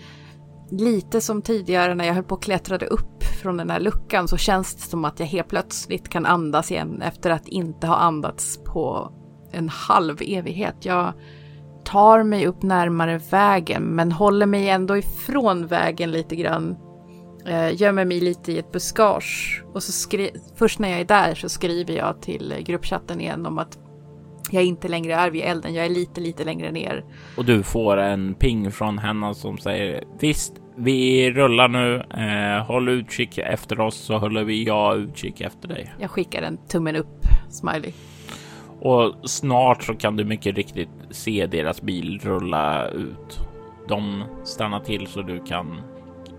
Lite 0.71 1.21
som 1.21 1.41
tidigare 1.41 1.95
när 1.95 2.05
jag 2.05 2.13
höll 2.13 2.23
på 2.23 2.35
och 2.35 2.43
klättrade 2.43 2.85
upp 2.85 3.23
från 3.41 3.57
den 3.57 3.69
här 3.69 3.79
luckan 3.79 4.27
så 4.27 4.37
känns 4.37 4.75
det 4.75 4.81
som 4.81 5.05
att 5.05 5.19
jag 5.19 5.27
helt 5.27 5.47
plötsligt 5.47 6.09
kan 6.09 6.25
andas 6.25 6.71
igen 6.71 7.01
efter 7.01 7.29
att 7.29 7.47
inte 7.47 7.87
ha 7.87 7.95
andats 7.95 8.59
på 8.63 9.13
en 9.51 9.69
halv 9.69 10.17
evighet. 10.21 10.85
Jag 10.85 11.13
tar 11.85 12.23
mig 12.23 12.47
upp 12.47 12.63
närmare 12.63 13.17
vägen 13.17 13.83
men 13.83 14.11
håller 14.11 14.45
mig 14.45 14.69
ändå 14.69 14.97
ifrån 14.97 15.67
vägen 15.67 16.11
lite 16.11 16.35
grann. 16.35 16.75
Eh, 17.47 17.81
gömmer 17.81 18.05
mig 18.05 18.19
lite 18.19 18.51
i 18.51 18.57
ett 18.57 18.71
buskage 18.71 19.63
och 19.73 19.83
så 19.83 19.91
skri- 19.91 20.33
först 20.55 20.79
när 20.79 20.89
jag 20.89 20.99
är 20.99 21.05
där 21.05 21.35
så 21.35 21.49
skriver 21.49 21.93
jag 21.93 22.21
till 22.21 22.53
gruppchatten 22.65 23.21
igen 23.21 23.45
om 23.45 23.57
att 23.57 23.77
jag 24.51 24.63
inte 24.63 24.87
längre 24.87 25.13
är 25.15 25.29
vid 25.31 25.41
elden, 25.43 25.73
jag 25.73 25.85
är 25.85 25.89
lite, 25.89 26.21
lite 26.21 26.43
längre 26.43 26.71
ner. 26.71 27.03
Och 27.37 27.45
du 27.45 27.63
får 27.63 27.97
en 27.97 28.33
ping 28.33 28.71
från 28.71 28.97
henne 28.97 29.35
som 29.35 29.57
säger 29.57 30.03
visst, 30.19 30.53
vi 30.77 31.31
rullar 31.31 31.67
nu. 31.67 31.95
Eh, 31.95 32.65
håll 32.65 32.89
utkik 32.89 33.37
efter 33.37 33.79
oss 33.79 33.95
så 33.95 34.17
håller 34.17 34.43
vi 34.43 34.63
jag 34.63 34.97
utkik 34.97 35.41
efter 35.41 35.67
dig. 35.67 35.93
Jag 35.99 36.11
skickar 36.11 36.41
en 36.41 36.57
tummen 36.67 36.95
upp, 36.95 37.19
smiley. 37.49 37.91
Och 38.79 39.29
snart 39.29 39.83
så 39.83 39.93
kan 39.95 40.15
du 40.15 40.25
mycket 40.25 40.55
riktigt 40.55 40.89
se 41.11 41.45
deras 41.45 41.81
bil 41.81 42.19
rulla 42.23 42.87
ut. 42.89 43.39
De 43.87 44.23
stannar 44.43 44.79
till 44.79 45.07
så 45.07 45.21
du 45.21 45.39
kan 45.43 45.81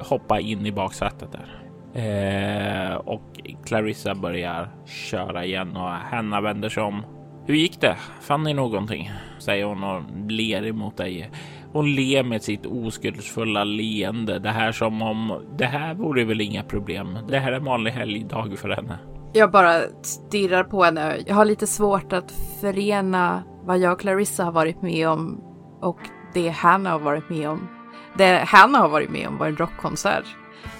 hoppa 0.01 0.41
in 0.41 0.67
i 0.67 0.73
baksätet 0.73 1.29
där. 1.33 1.63
Eh, 1.97 2.95
och 2.97 3.41
Clarissa 3.65 4.15
börjar 4.15 4.69
köra 4.87 5.45
igen 5.45 5.77
och 5.77 5.91
Hanna 5.91 6.41
vänder 6.41 6.69
sig 6.69 6.83
om. 6.83 7.03
Hur 7.47 7.55
gick 7.55 7.81
det? 7.81 7.97
Fann 8.21 8.43
ni 8.43 8.55
någonting? 8.55 9.11
Säger 9.39 9.65
hon 9.65 9.85
och 9.85 10.03
ler 10.29 10.67
emot 10.67 10.97
dig. 10.97 11.31
hon 11.73 11.95
ler 11.95 12.23
med 12.23 12.43
sitt 12.43 12.67
oskuldsfulla 12.67 13.65
leende. 13.65 14.39
Det 14.39 14.51
här 14.51 14.73
som 14.73 15.03
om 15.03 15.43
det 15.59 15.65
här 15.65 15.95
vore 15.95 16.25
väl 16.25 16.41
inga 16.41 16.63
problem. 16.63 17.19
Det 17.29 17.39
här 17.39 17.53
är 17.53 17.57
en 17.57 17.65
vanlig 17.65 17.91
helgdag 17.91 18.59
för 18.59 18.69
henne. 18.69 18.99
Jag 19.33 19.51
bara 19.51 19.81
stirrar 20.03 20.65
på 20.65 20.85
henne. 20.85 21.17
Jag 21.27 21.35
har 21.35 21.45
lite 21.45 21.67
svårt 21.67 22.13
att 22.13 22.33
förena 22.61 23.43
vad 23.65 23.79
jag 23.79 23.93
och 23.93 24.01
Clarissa 24.01 24.45
har 24.45 24.53
varit 24.53 24.83
med 24.83 25.09
om 25.09 25.41
och 25.81 25.99
det 26.35 26.49
Hanna 26.49 26.91
har 26.91 26.99
varit 26.99 27.31
med 27.31 27.49
om. 27.49 27.76
Det 28.19 28.45
Hanna 28.49 28.79
har 28.79 28.89
varit 28.89 29.11
med 29.11 29.29
om 29.29 29.39
var 29.39 29.47
en 29.47 29.57
rockkonsert. 29.57 30.25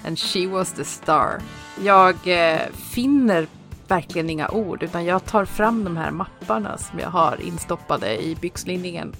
And 0.05 0.19
she 0.19 0.47
was 0.47 0.73
the 0.73 0.83
star. 0.83 1.41
Jag 1.83 2.15
eh, 2.25 2.61
finner 2.93 3.47
verkligen 3.87 4.29
inga 4.29 4.49
ord 4.49 4.83
utan 4.83 5.05
jag 5.05 5.25
tar 5.25 5.45
fram 5.45 5.83
de 5.83 5.97
här 5.97 6.11
mapparna 6.11 6.77
som 6.77 6.99
jag 6.99 7.09
har 7.09 7.41
instoppade 7.41 8.23
i 8.23 8.35
byxlinningen 8.41 9.13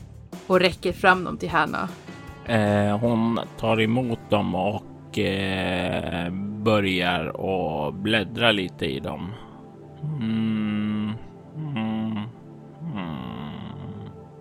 och 0.47 0.59
räcker 0.59 0.93
fram 0.93 1.23
dem 1.23 1.37
till 1.37 1.49
Hanna. 1.49 1.89
Eh, 2.45 2.97
hon 2.97 3.39
tar 3.59 3.81
emot 3.81 4.29
dem 4.29 4.55
och 4.55 5.19
eh, 5.19 6.31
börjar 6.63 7.25
och 7.25 7.93
bläddra 7.93 8.51
lite 8.51 8.85
i 8.85 8.99
dem. 8.99 9.33
Mm, 10.03 11.13
mm, 11.55 12.17
mm. 12.81 13.15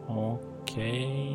Okej. 0.08 0.46
Okay. 0.62 1.25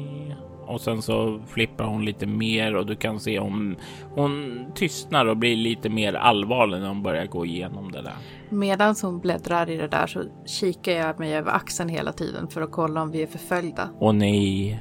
Och 0.68 0.82
sen 0.82 1.02
så 1.02 1.40
flippar 1.48 1.86
hon 1.86 2.06
lite 2.06 2.26
mer 2.26 2.76
och 2.76 2.86
du 2.86 2.96
kan 2.96 3.20
se 3.20 3.40
om 3.40 3.76
hon 4.16 4.66
tystnar 4.76 5.26
och 5.26 5.38
blir 5.38 5.56
lite 5.56 5.90
mer 5.90 6.14
allvarlig 6.14 6.80
när 6.80 6.88
hon 6.88 7.04
börjar 7.04 7.26
gå 7.26 7.46
igenom 7.46 7.92
det 7.92 8.02
där. 8.02 8.16
Medan 8.50 8.96
hon 9.02 9.20
bläddrar 9.20 9.70
i 9.70 9.78
det 9.78 9.88
där 9.88 10.08
så 10.08 10.24
kikar 10.46 10.92
jag 10.92 11.20
mig 11.20 11.36
över 11.36 11.52
axeln 11.52 11.90
hela 11.90 12.12
tiden 12.12 12.48
för 12.48 12.62
att 12.62 12.72
kolla 12.72 13.02
om 13.02 13.12
vi 13.12 13.22
är 13.22 13.28
förföljda. 13.28 13.90
Och 14.00 14.16
ni 14.16 14.80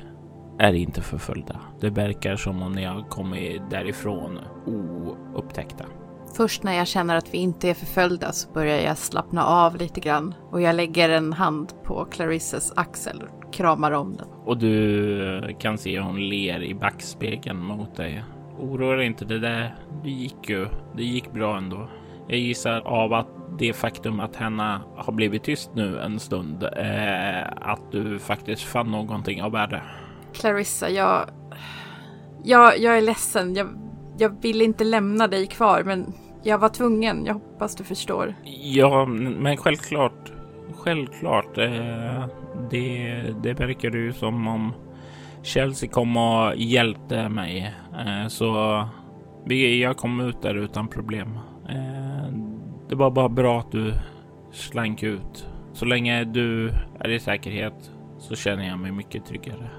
är 0.58 0.72
inte 0.72 1.02
förföljda. 1.02 1.60
Det 1.80 1.90
verkar 1.90 2.36
som 2.36 2.62
om 2.62 2.72
ni 2.72 2.84
har 2.84 3.08
kommit 3.08 3.62
därifrån 3.70 4.38
oupptäckta. 5.34 5.84
Först 6.34 6.62
när 6.62 6.72
jag 6.72 6.86
känner 6.86 7.16
att 7.16 7.34
vi 7.34 7.38
inte 7.38 7.70
är 7.70 7.74
förföljda 7.74 8.32
så 8.32 8.52
börjar 8.52 8.78
jag 8.78 8.98
slappna 8.98 9.44
av 9.44 9.76
lite 9.76 10.00
grann 10.00 10.34
och 10.50 10.60
jag 10.60 10.76
lägger 10.76 11.08
en 11.08 11.32
hand 11.32 11.72
på 11.84 12.04
Clarissas 12.04 12.72
axel 12.76 13.22
och 13.22 13.54
kramar 13.54 13.92
om 13.92 14.16
den. 14.16 14.26
Och 14.44 14.58
du 14.58 15.56
kan 15.58 15.78
se 15.78 16.00
hon 16.00 16.28
ler 16.28 16.62
i 16.62 16.74
backspegeln 16.74 17.58
mot 17.58 17.96
dig. 17.96 18.24
Oroa 18.58 18.96
dig 18.96 19.06
inte, 19.06 19.24
det 19.24 19.38
där 19.38 19.74
det 20.02 20.10
gick 20.10 20.48
ju. 20.48 20.66
Det 20.96 21.04
gick 21.04 21.32
bra 21.32 21.56
ändå. 21.56 21.88
Jag 22.28 22.38
gissar 22.38 22.80
av 22.80 23.12
att 23.12 23.28
det 23.58 23.72
faktum 23.72 24.20
att 24.20 24.36
henne 24.36 24.80
har 24.96 25.12
blivit 25.12 25.44
tyst 25.44 25.70
nu 25.74 26.00
en 26.00 26.20
stund, 26.20 26.62
eh, 26.62 27.46
att 27.60 27.92
du 27.92 28.18
faktiskt 28.18 28.62
fann 28.62 28.90
någonting 28.90 29.42
av 29.42 29.52
värde. 29.52 29.82
Clarissa, 30.32 30.90
jag... 30.90 31.30
Jag, 32.44 32.78
jag 32.78 32.98
är 32.98 33.00
ledsen. 33.00 33.54
Jag, 33.54 33.68
jag 34.20 34.42
vill 34.42 34.62
inte 34.62 34.84
lämna 34.84 35.26
dig 35.26 35.46
kvar, 35.46 35.82
men 35.84 36.12
jag 36.42 36.58
var 36.58 36.68
tvungen. 36.68 37.26
Jag 37.26 37.34
hoppas 37.34 37.76
du 37.76 37.84
förstår. 37.84 38.34
Ja, 38.62 39.04
men 39.06 39.56
självklart. 39.56 40.32
Självklart. 40.74 41.58
Eh, 41.58 42.26
det, 42.70 43.22
det 43.42 43.52
verkar 43.52 43.90
ju 43.90 44.12
som 44.12 44.48
om 44.48 44.72
Chelsea 45.42 45.90
kom 45.90 46.16
och 46.16 46.56
hjälpte 46.56 47.28
mig. 47.28 47.74
Eh, 47.92 48.28
så 48.28 48.82
jag 49.80 49.96
kom 49.96 50.20
ut 50.20 50.42
där 50.42 50.54
utan 50.54 50.88
problem. 50.88 51.38
Eh, 51.68 52.32
det 52.88 52.94
var 52.94 53.10
bara 53.10 53.28
bra 53.28 53.60
att 53.60 53.72
du 53.72 53.92
slank 54.52 55.02
ut. 55.02 55.48
Så 55.72 55.84
länge 55.84 56.24
du 56.24 56.70
är 57.00 57.08
i 57.08 57.20
säkerhet 57.20 57.90
så 58.18 58.36
känner 58.36 58.68
jag 58.68 58.78
mig 58.78 58.92
mycket 58.92 59.26
tryggare. 59.26 59.70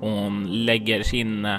Hon 0.00 0.64
lägger 0.64 1.02
sin 1.02 1.44
eh, 1.44 1.56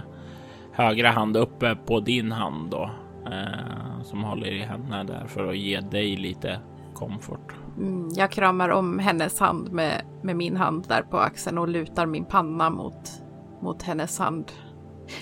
högra 0.78 1.12
hand 1.12 1.38
uppe 1.38 1.76
på 1.76 2.00
din 2.00 2.32
hand 2.32 2.70
då, 2.72 2.90
eh, 3.26 4.04
som 4.04 4.24
håller 4.24 4.52
i 4.52 4.60
henne 4.60 5.04
där 5.04 5.28
för 5.28 5.50
att 5.50 5.58
ge 5.58 5.80
dig 5.80 6.16
lite 6.16 6.60
komfort. 6.94 7.54
Mm, 7.78 8.10
jag 8.16 8.32
kramar 8.32 8.70
om 8.70 9.00
hennes 9.00 9.40
hand 9.40 9.72
med, 9.72 10.02
med 10.22 10.36
min 10.36 10.58
hand 10.58 10.86
där 10.88 11.02
på 11.02 11.18
axeln 11.18 11.58
och 11.58 11.68
lutar 11.68 12.06
min 12.06 12.26
panna 12.26 12.70
mot, 12.70 13.24
mot 13.62 13.84
hennes 13.84 14.20
hand. 14.20 14.52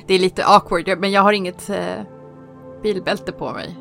Det 0.08 0.14
är 0.14 0.20
lite 0.20 0.46
awkward, 0.46 1.00
men 1.00 1.12
jag 1.12 1.22
har 1.22 1.34
inget 1.34 1.70
eh, 1.70 2.04
bilbälte 2.84 3.32
på 3.32 3.52
mig. 3.54 3.76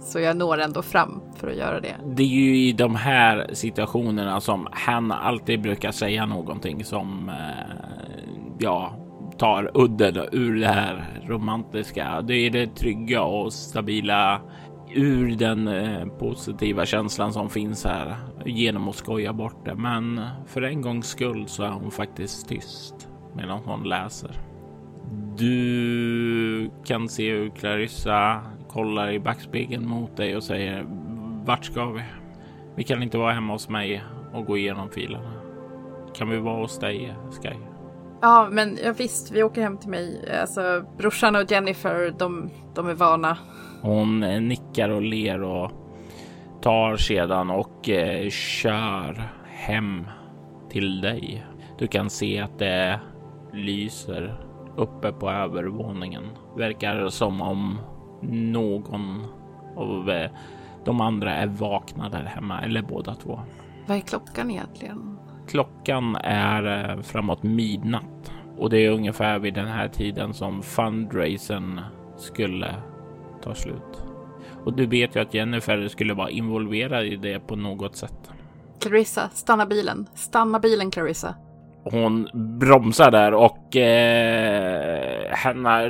Så 0.00 0.20
jag 0.20 0.36
når 0.36 0.60
ändå 0.60 0.82
fram 0.82 1.20
för 1.36 1.48
att 1.48 1.56
göra 1.56 1.80
det. 1.80 1.94
Det 2.16 2.22
är 2.22 2.26
ju 2.26 2.56
i 2.56 2.72
de 2.72 2.94
här 2.94 3.50
situationerna 3.52 4.40
som 4.40 4.68
han 4.72 5.12
alltid 5.12 5.62
brukar 5.62 5.90
säga 5.90 6.26
någonting 6.26 6.84
som 6.84 7.28
eh, 7.28 7.74
ja, 8.58 9.03
tar 9.38 9.70
udden 9.74 10.28
ur 10.32 10.60
det 10.60 10.66
här 10.66 11.20
romantiska. 11.28 12.22
Det 12.22 12.34
är 12.34 12.50
det 12.50 12.66
trygga 12.66 13.22
och 13.22 13.52
stabila 13.52 14.40
ur 14.94 15.36
den 15.36 15.68
eh, 15.68 16.06
positiva 16.06 16.86
känslan 16.86 17.32
som 17.32 17.50
finns 17.50 17.84
här 17.84 18.16
genom 18.44 18.88
att 18.88 18.94
skoja 18.94 19.32
bort 19.32 19.64
det. 19.64 19.74
Men 19.74 20.20
för 20.46 20.62
en 20.62 20.82
gångs 20.82 21.06
skull 21.06 21.48
så 21.48 21.62
är 21.62 21.70
hon 21.70 21.90
faktiskt 21.90 22.48
tyst 22.48 23.08
medan 23.36 23.60
hon 23.64 23.88
läser. 23.88 24.30
Du 25.36 26.70
kan 26.84 27.08
se 27.08 27.30
hur 27.30 27.50
Clarissa 27.50 28.40
kollar 28.68 29.12
i 29.12 29.20
backspegeln 29.20 29.88
mot 29.88 30.16
dig 30.16 30.36
och 30.36 30.42
säger 30.42 30.86
vart 31.46 31.64
ska 31.64 31.90
vi? 31.90 32.02
Vi 32.76 32.84
kan 32.84 33.02
inte 33.02 33.18
vara 33.18 33.32
hemma 33.32 33.52
hos 33.52 33.68
mig 33.68 34.02
och 34.32 34.46
gå 34.46 34.58
igenom 34.58 34.90
filerna. 34.90 35.32
Kan 36.14 36.30
vi 36.30 36.38
vara 36.38 36.60
hos 36.60 36.78
dig, 36.78 37.14
Sky? 37.42 37.73
Ja, 38.24 38.48
men 38.50 38.78
ja, 38.84 38.92
visst, 38.92 39.30
vi 39.30 39.42
åker 39.42 39.62
hem 39.62 39.78
till 39.78 39.90
mig. 39.90 40.34
Alltså, 40.40 40.84
brorsan 40.98 41.36
och 41.36 41.50
Jennifer, 41.50 42.14
de, 42.18 42.50
de 42.74 42.88
är 42.88 42.94
vana. 42.94 43.38
Hon 43.82 44.20
nickar 44.20 44.88
och 44.88 45.02
ler 45.02 45.42
och 45.42 45.70
tar 46.62 46.96
sedan 46.96 47.50
och 47.50 47.88
eh, 47.88 48.30
kör 48.30 49.30
hem 49.46 50.06
till 50.70 51.00
dig. 51.00 51.46
Du 51.78 51.86
kan 51.86 52.10
se 52.10 52.40
att 52.40 52.58
det 52.58 53.00
lyser 53.52 54.46
uppe 54.76 55.12
på 55.12 55.30
övervåningen. 55.30 56.24
Verkar 56.56 57.08
som 57.08 57.42
om 57.42 57.78
någon 58.30 59.26
av 59.76 60.10
eh, 60.10 60.30
de 60.84 61.00
andra 61.00 61.34
är 61.34 61.46
vakna 61.46 62.08
där 62.08 62.24
hemma, 62.24 62.60
eller 62.62 62.82
båda 62.82 63.14
två. 63.14 63.40
Vad 63.86 63.96
är 63.96 64.00
klockan 64.00 64.50
egentligen? 64.50 65.18
Klockan 65.48 66.16
är 66.22 66.90
eh, 66.90 67.02
framåt 67.02 67.42
midnatt 67.42 68.32
och 68.58 68.70
det 68.70 68.86
är 68.86 68.90
ungefär 68.90 69.38
vid 69.38 69.54
den 69.54 69.68
här 69.68 69.88
tiden 69.88 70.34
som 70.34 70.62
fundraisen 70.62 71.80
skulle 72.16 72.74
ta 73.42 73.54
slut. 73.54 74.02
Och 74.64 74.76
du 74.76 74.86
vet 74.86 75.16
ju 75.16 75.20
att 75.20 75.34
Jennifer 75.34 75.88
skulle 75.88 76.14
vara 76.14 76.30
involverad 76.30 77.06
i 77.06 77.16
det 77.16 77.38
på 77.38 77.56
något 77.56 77.96
sätt. 77.96 78.30
Clarissa, 78.80 79.28
stanna 79.28 79.66
bilen. 79.66 80.06
Stanna 80.14 80.58
bilen 80.58 80.90
Clarissa. 80.90 81.34
Hon 81.84 82.28
bromsar 82.58 83.10
där 83.10 83.34
och 83.34 83.76
eh, 83.76 85.34
Hanna 85.36 85.82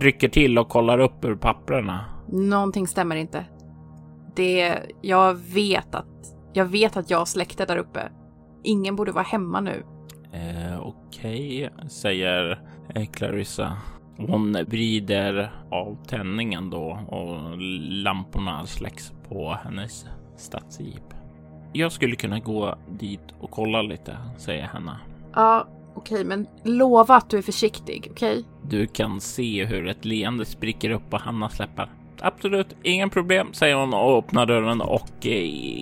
rycker 0.00 0.28
till 0.28 0.58
och 0.58 0.68
kollar 0.68 0.98
upp 0.98 1.24
ur 1.24 1.36
papperna. 1.36 2.04
Någonting 2.28 2.86
stämmer 2.86 3.16
inte. 3.16 3.44
Det, 4.36 4.78
jag 5.02 5.34
vet 5.34 5.94
att, 5.94 6.06
jag 6.52 6.64
vet 6.64 6.96
att 6.96 7.10
jag 7.10 7.18
har 7.18 7.24
släkte 7.24 7.64
där 7.64 7.76
uppe. 7.76 8.00
Ingen 8.68 8.96
borde 8.96 9.12
vara 9.12 9.24
hemma 9.24 9.60
nu. 9.60 9.82
Eh, 10.32 10.80
Okej, 10.80 11.66
okay, 11.66 11.88
säger 11.88 12.60
eh, 12.94 13.06
Clarissa. 13.06 13.76
Hon 14.16 14.52
vrider 14.52 15.52
av 15.70 15.96
tändningen 16.06 16.70
då 16.70 16.98
och 17.08 17.58
lamporna 18.02 18.66
släcks 18.66 19.12
på 19.28 19.58
hennes 19.64 20.06
stadsjeep. 20.36 21.14
Jag 21.72 21.92
skulle 21.92 22.16
kunna 22.16 22.38
gå 22.38 22.78
dit 22.98 23.34
och 23.40 23.50
kolla 23.50 23.82
lite, 23.82 24.16
säger 24.36 24.66
Hanna. 24.66 25.00
Ja, 25.34 25.68
okej, 25.94 26.14
okay, 26.14 26.24
men 26.24 26.46
lova 26.62 27.16
att 27.16 27.30
du 27.30 27.38
är 27.38 27.42
försiktig, 27.42 28.08
okej? 28.10 28.38
Okay? 28.38 28.44
Du 28.62 28.86
kan 28.86 29.20
se 29.20 29.64
hur 29.64 29.86
ett 29.86 30.04
leende 30.04 30.44
spricker 30.44 30.90
upp 30.90 31.10
på 31.10 31.16
Hannas 31.16 31.58
läppar. 31.58 31.90
Absolut, 32.22 32.76
ingen 32.82 33.10
problem, 33.10 33.52
säger 33.52 33.74
hon 33.74 33.94
och 33.94 34.18
öppnar 34.18 34.46
dörren 34.46 34.80
och 34.80 35.10
eh, 35.26 35.32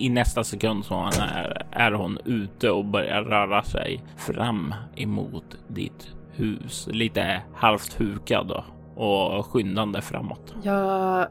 i 0.05 0.09
nästa 0.09 0.45
sekund 0.45 0.85
så 0.85 1.11
är, 1.19 1.67
är 1.71 1.93
hon 1.93 2.19
ute 2.25 2.71
och 2.71 2.85
börjar 2.85 3.23
röra 3.23 3.63
sig 3.63 4.05
fram 4.17 4.75
emot 4.97 5.57
ditt 5.69 6.11
hus. 6.33 6.89
Lite 6.93 7.43
halvt 7.55 8.01
hukad 8.01 8.65
och 8.97 9.47
skyndande 9.47 10.01
framåt. 10.01 10.55
Jag 10.63 11.29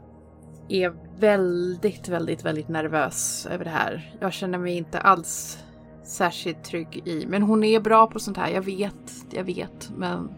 är 0.68 0.94
väldigt, 1.18 2.08
väldigt, 2.08 2.44
väldigt 2.44 2.68
nervös 2.68 3.46
över 3.50 3.64
det 3.64 3.70
här. 3.70 4.12
Jag 4.20 4.32
känner 4.32 4.58
mig 4.58 4.76
inte 4.76 4.98
alls 4.98 5.58
särskilt 6.04 6.64
trygg 6.64 7.02
i. 7.04 7.26
Men 7.26 7.42
hon 7.42 7.64
är 7.64 7.80
bra 7.80 8.06
på 8.06 8.18
sånt 8.18 8.36
här, 8.36 8.50
jag 8.50 8.62
vet, 8.62 9.12
jag 9.30 9.44
vet. 9.44 9.90
Men 9.96 10.30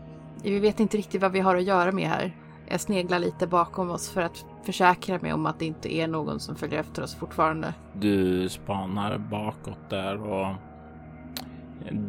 vi 0.42 0.58
vet 0.58 0.80
inte 0.80 0.96
riktigt 0.96 1.22
vad 1.22 1.32
vi 1.32 1.40
har 1.40 1.56
att 1.56 1.64
göra 1.64 1.92
med 1.92 2.08
här. 2.08 2.36
Jag 2.70 2.80
sneglar 2.80 3.18
lite 3.18 3.46
bakom 3.46 3.90
oss 3.90 4.10
för 4.10 4.20
att 4.20 4.46
försäkra 4.62 5.18
mig 5.18 5.32
om 5.32 5.46
att 5.46 5.58
det 5.58 5.64
inte 5.66 5.94
är 5.94 6.08
någon 6.08 6.40
som 6.40 6.56
följer 6.56 6.80
efter 6.80 7.02
oss 7.02 7.14
fortfarande. 7.14 7.74
Du 7.92 8.48
spanar 8.48 9.18
bakåt 9.18 9.90
där 9.90 10.22
och 10.22 10.54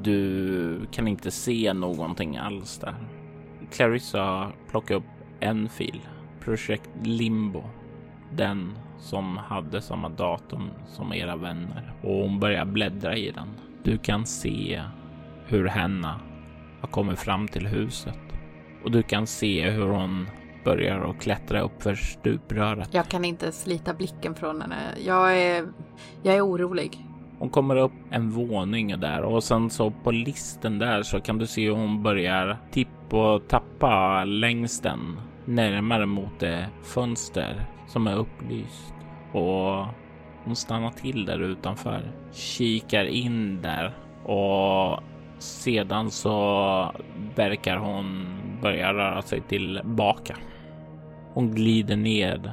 Du 0.02 0.86
kan 0.92 1.08
inte 1.08 1.32
se 1.32 1.74
någonting 1.74 2.38
alls 2.38 2.78
där. 2.78 2.96
Clarissa 3.72 4.52
plockar 4.70 4.96
upp 4.96 5.04
en 5.40 5.70
fil. 5.70 6.02
Projekt 6.40 6.90
Limbo. 7.04 7.64
Den 8.36 8.78
som 8.98 9.38
hade 9.38 9.82
samma 9.82 10.10
datum 10.10 10.70
som 10.88 11.14
era 11.14 11.36
vänner. 11.36 11.94
Och 12.04 12.16
hon 12.16 12.40
börjar 12.40 12.66
bläddra 12.66 13.18
i 13.18 13.32
den. 13.32 13.48
Du 13.84 13.98
kan 13.98 14.26
se 14.26 14.84
hur 15.46 15.68
Henna 15.68 16.20
har 16.82 16.88
kommit 16.88 17.20
fram 17.20 17.48
till 17.48 17.68
huset. 17.68 18.20
Och 18.84 18.92
du 18.92 19.04
kan 19.04 19.28
se 19.28 19.70
hur 19.70 19.88
hon 19.88 20.28
börjar 20.64 21.10
att 21.10 21.22
klättra 21.22 21.62
upp 21.62 21.84
för 21.84 21.96
stupröret. 21.96 22.90
Jag 22.92 23.08
kan 23.08 23.26
inte 23.26 23.52
slita 23.52 23.94
blicken 23.94 24.36
från 24.36 24.62
henne. 24.62 24.76
Jag 25.06 25.38
är, 25.38 25.68
jag 26.24 26.36
är 26.36 26.48
orolig. 26.48 27.06
Hon 27.40 27.50
kommer 27.50 27.76
upp 27.76 27.92
en 28.10 28.30
våning 28.30 29.00
där 29.00 29.22
och 29.22 29.44
sen 29.44 29.70
så 29.70 29.92
på 29.92 30.12
listen 30.12 30.80
där 30.80 31.04
så 31.04 31.20
kan 31.20 31.38
du 31.38 31.48
se 31.48 31.66
hur 31.66 31.76
hon 31.76 32.04
börjar 32.04 32.58
tippa 32.72 33.34
och 33.34 33.48
tappa 33.48 34.24
längs 34.24 34.80
den 34.82 35.22
närmare 35.46 36.06
mot 36.06 36.40
det 36.40 36.70
fönster 36.84 37.66
som 37.88 38.08
är 38.08 38.16
upplyst 38.16 38.94
och 39.32 39.86
hon 40.44 40.56
stannar 40.56 40.92
till 40.92 41.26
där 41.26 41.40
utanför, 41.40 42.12
kikar 42.32 43.06
in 43.06 43.62
där 43.62 43.94
och 44.26 45.00
sedan 45.40 46.12
så 46.12 46.92
verkar 47.36 47.78
hon 47.78 48.39
börja 48.62 48.94
röra 48.94 49.22
sig 49.22 49.42
tillbaka. 49.42 50.38
Hon 51.34 51.56
glider 51.56 51.96
ned 51.96 52.52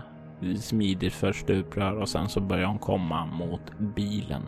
smidigt 0.60 1.14
för 1.14 1.32
stuprör 1.32 2.00
och 2.00 2.08
sen 2.08 2.28
så 2.28 2.40
börjar 2.40 2.66
hon 2.66 2.78
komma 2.78 3.26
mot 3.26 3.78
bilen. 3.78 4.42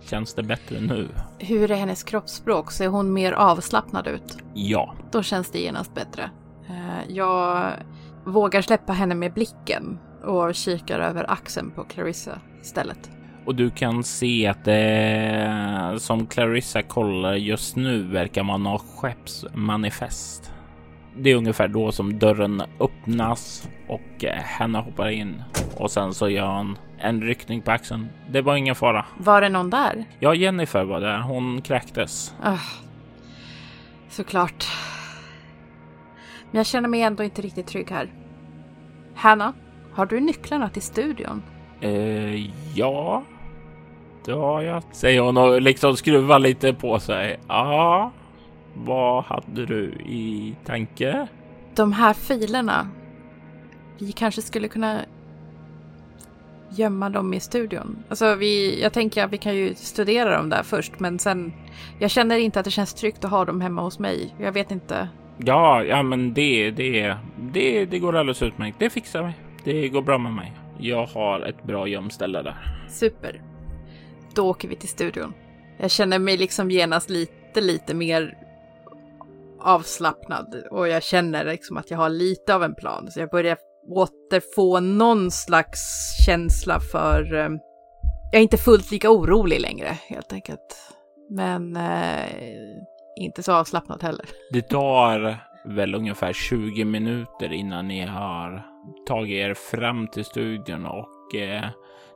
Känns 0.00 0.34
det 0.34 0.42
bättre 0.42 0.80
nu? 0.80 1.08
Hur 1.38 1.70
är 1.70 1.76
hennes 1.76 2.02
kroppsspråk? 2.02 2.72
Ser 2.72 2.88
hon 2.88 3.12
mer 3.12 3.32
avslappnad 3.32 4.06
ut? 4.06 4.38
Ja. 4.54 4.94
Då 5.10 5.22
känns 5.22 5.50
det 5.50 5.58
genast 5.58 5.94
bättre. 5.94 6.30
Eh, 6.68 7.14
jag 7.14 7.72
vågar 8.24 8.62
släppa 8.62 8.92
henne 8.92 9.14
med 9.14 9.32
blicken 9.32 9.98
och 10.24 10.54
kikar 10.54 11.00
över 11.00 11.30
axeln 11.30 11.70
på 11.70 11.84
Clarissa 11.84 12.38
istället. 12.62 13.10
Och 13.44 13.54
du 13.54 13.70
kan 13.70 14.04
se 14.04 14.46
att 14.46 14.64
det 14.64 15.96
som 15.98 16.26
Clarissa 16.26 16.82
kollar 16.82 17.34
just 17.34 17.76
nu 17.76 18.02
verkar 18.02 18.42
man 18.42 18.66
ha 18.66 18.78
skeppsmanifest. 18.78 20.52
Det 21.16 21.30
är 21.30 21.36
ungefär 21.36 21.68
då 21.68 21.92
som 21.92 22.18
dörren 22.18 22.62
öppnas 22.80 23.68
och 23.88 24.24
henne 24.32 24.78
hoppar 24.78 25.08
in 25.08 25.42
och 25.76 25.90
sen 25.90 26.14
så 26.14 26.28
gör 26.28 26.46
han 26.46 26.78
en 26.98 27.22
ryckning 27.22 27.62
på 27.62 27.70
axeln. 27.70 28.08
Det 28.30 28.42
var 28.42 28.56
ingen 28.56 28.74
fara. 28.74 29.06
Var 29.18 29.40
det 29.40 29.48
någon 29.48 29.70
där? 29.70 30.04
Ja, 30.18 30.34
Jennifer 30.34 30.84
var 30.84 31.00
där. 31.00 31.18
Hon 31.18 31.62
kräktes. 31.62 32.34
Uh, 32.46 32.60
såklart. 34.08 34.66
Men 36.50 36.58
jag 36.58 36.66
känner 36.66 36.88
mig 36.88 37.02
ändå 37.02 37.24
inte 37.24 37.42
riktigt 37.42 37.66
trygg 37.66 37.90
här. 37.90 38.12
Hanna, 39.14 39.52
har 39.92 40.06
du 40.06 40.20
nycklarna 40.20 40.68
till 40.68 40.82
studion? 40.82 41.42
Uh, 41.84 42.50
ja, 42.74 43.22
det 44.24 44.32
har 44.32 44.62
jag, 44.62 44.82
säger 44.92 45.20
hon 45.20 45.36
och 45.36 45.62
liksom 45.62 45.96
skruvar 45.96 46.38
lite 46.38 46.72
på 46.72 47.00
sig. 47.00 47.40
Ja, 47.48 48.12
vad 48.74 49.24
hade 49.24 49.66
du 49.66 49.84
i 50.06 50.54
tanke? 50.66 51.26
De 51.74 51.92
här 51.92 52.14
filerna. 52.14 52.88
Vi 53.98 54.12
kanske 54.12 54.42
skulle 54.42 54.68
kunna 54.68 55.00
gömma 56.70 57.10
dem 57.10 57.34
i 57.34 57.40
studion. 57.40 58.04
Alltså 58.08 58.34
vi, 58.34 58.82
jag 58.82 58.92
tänker 58.92 59.24
att 59.24 59.32
vi 59.32 59.38
kan 59.38 59.56
ju 59.56 59.74
studera 59.74 60.36
dem 60.36 60.48
där 60.48 60.62
först, 60.62 61.00
men 61.00 61.18
sen. 61.18 61.52
Jag 61.98 62.10
känner 62.10 62.38
inte 62.38 62.58
att 62.58 62.64
det 62.64 62.70
känns 62.70 62.94
tryggt 62.94 63.24
att 63.24 63.30
ha 63.30 63.44
dem 63.44 63.60
hemma 63.60 63.82
hos 63.82 63.98
mig. 63.98 64.34
Jag 64.38 64.52
vet 64.52 64.70
inte. 64.70 65.08
Ja, 65.36 65.84
ja, 65.84 66.02
men 66.02 66.34
det, 66.34 66.70
det, 66.70 67.16
det, 67.52 67.84
det 67.84 67.98
går 67.98 68.16
alldeles 68.16 68.42
utmärkt. 68.42 68.78
Det 68.78 68.90
fixar 68.90 69.22
vi. 69.22 69.32
Det 69.72 69.88
går 69.88 70.02
bra 70.02 70.18
med 70.18 70.32
mig. 70.32 70.52
Jag 70.80 71.06
har 71.06 71.40
ett 71.40 71.62
bra 71.62 71.88
gömställe 71.88 72.42
där. 72.42 72.56
Super. 72.88 73.42
Då 74.34 74.48
åker 74.48 74.68
vi 74.68 74.76
till 74.76 74.88
studion. 74.88 75.34
Jag 75.78 75.90
känner 75.90 76.18
mig 76.18 76.36
liksom 76.36 76.70
genast 76.70 77.10
lite, 77.10 77.60
lite 77.60 77.94
mer 77.94 78.38
avslappnad 79.60 80.62
och 80.70 80.88
jag 80.88 81.02
känner 81.02 81.44
liksom 81.44 81.76
att 81.76 81.90
jag 81.90 81.98
har 81.98 82.08
lite 82.08 82.54
av 82.54 82.62
en 82.62 82.74
plan. 82.74 83.10
Så 83.10 83.20
jag 83.20 83.30
börjar 83.30 83.56
återfå 83.88 84.80
någon 84.80 85.30
slags 85.30 85.80
känsla 86.26 86.80
för... 86.80 87.34
Eh, 87.34 87.48
jag 88.32 88.38
är 88.38 88.42
inte 88.42 88.56
fullt 88.56 88.90
lika 88.90 89.10
orolig 89.10 89.60
längre 89.60 89.98
helt 90.08 90.32
enkelt. 90.32 90.76
Men 91.30 91.76
eh, 91.76 92.24
inte 93.16 93.42
så 93.42 93.52
avslappnad 93.52 94.02
heller. 94.02 94.26
Det 94.50 94.62
tar 94.62 95.36
väl 95.64 95.94
ungefär 95.94 96.32
20 96.32 96.84
minuter 96.84 97.52
innan 97.52 97.88
ni 97.88 98.00
har 98.00 98.69
tagit 99.06 99.36
er 99.36 99.54
fram 99.54 100.08
till 100.08 100.24
studion 100.24 100.86
och 100.86 101.34
eh, 101.34 101.64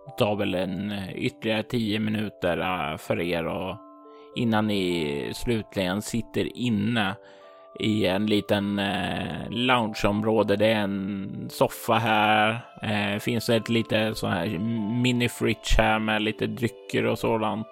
det 0.06 0.12
tar 0.18 0.36
väl 0.36 0.54
en 0.54 0.90
eh, 0.90 1.16
ytterligare 1.16 1.62
tio 1.62 2.00
minuter 2.00 2.58
eh, 2.58 2.96
för 2.96 3.20
er 3.20 3.46
och 3.46 3.76
innan 4.36 4.66
ni 4.66 5.30
slutligen 5.34 6.02
sitter 6.02 6.56
inne 6.58 7.14
i 7.80 8.06
en 8.06 8.26
liten 8.26 8.78
eh, 8.78 9.50
loungeområde. 9.50 10.56
Det 10.56 10.66
är 10.66 10.80
en 10.80 11.46
soffa 11.50 11.94
här. 11.94 12.60
Eh, 12.82 13.18
finns 13.18 13.48
ett 13.48 13.68
lite 13.68 14.14
så 14.14 14.26
här 14.26 14.58
mini 15.02 15.28
fridge 15.28 15.74
här 15.78 15.98
med 15.98 16.22
lite 16.22 16.46
drycker 16.46 17.06
och 17.06 17.18
sådant. 17.18 17.66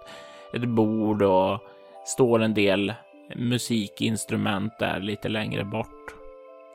Ett 0.54 0.68
bord 0.68 1.22
och 1.22 1.60
står 2.04 2.42
en 2.42 2.54
del 2.54 2.94
musikinstrument 3.36 4.78
där 4.78 5.00
lite 5.00 5.28
längre 5.28 5.64
bort. 5.64 6.14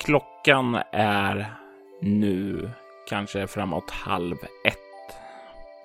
Klockan 0.06 0.80
är 0.92 1.54
nu 2.02 2.70
kanske 3.10 3.48
framåt 3.48 3.92
halv 3.92 4.36
ett 4.66 4.78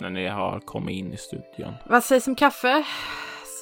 när 0.00 0.10
ni 0.10 0.26
har 0.26 0.60
kommit 0.60 0.94
in 0.94 1.12
i 1.12 1.16
studion. 1.16 1.74
Vad 1.84 2.04
sägs 2.04 2.26
om 2.26 2.34
kaffe? 2.34 2.84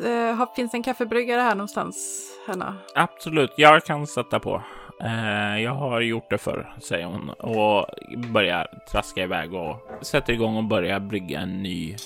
Uh, 0.05 0.55
finns 0.57 0.75
en 0.75 0.83
kaffebryggare 0.83 1.41
här 1.41 1.55
någonstans, 1.55 2.27
Hanna? 2.47 2.77
Absolut, 2.95 3.53
jag 3.57 3.85
kan 3.85 4.07
sätta 4.07 4.41
på. 4.41 4.63
Uh, 5.05 5.63
jag 5.63 5.75
har 5.75 6.01
gjort 6.01 6.31
det 6.31 6.39
förr, 6.39 6.75
säger 6.83 7.07
hon 7.07 7.31
och 7.31 7.87
börjar 8.33 8.67
traska 8.91 9.23
iväg 9.23 9.55
och 9.55 9.77
sätter 10.03 10.33
igång 10.33 10.57
och 10.57 10.65
börjar 10.65 11.01
brygga 11.01 11.41
en 11.41 11.63
ny 11.63 11.97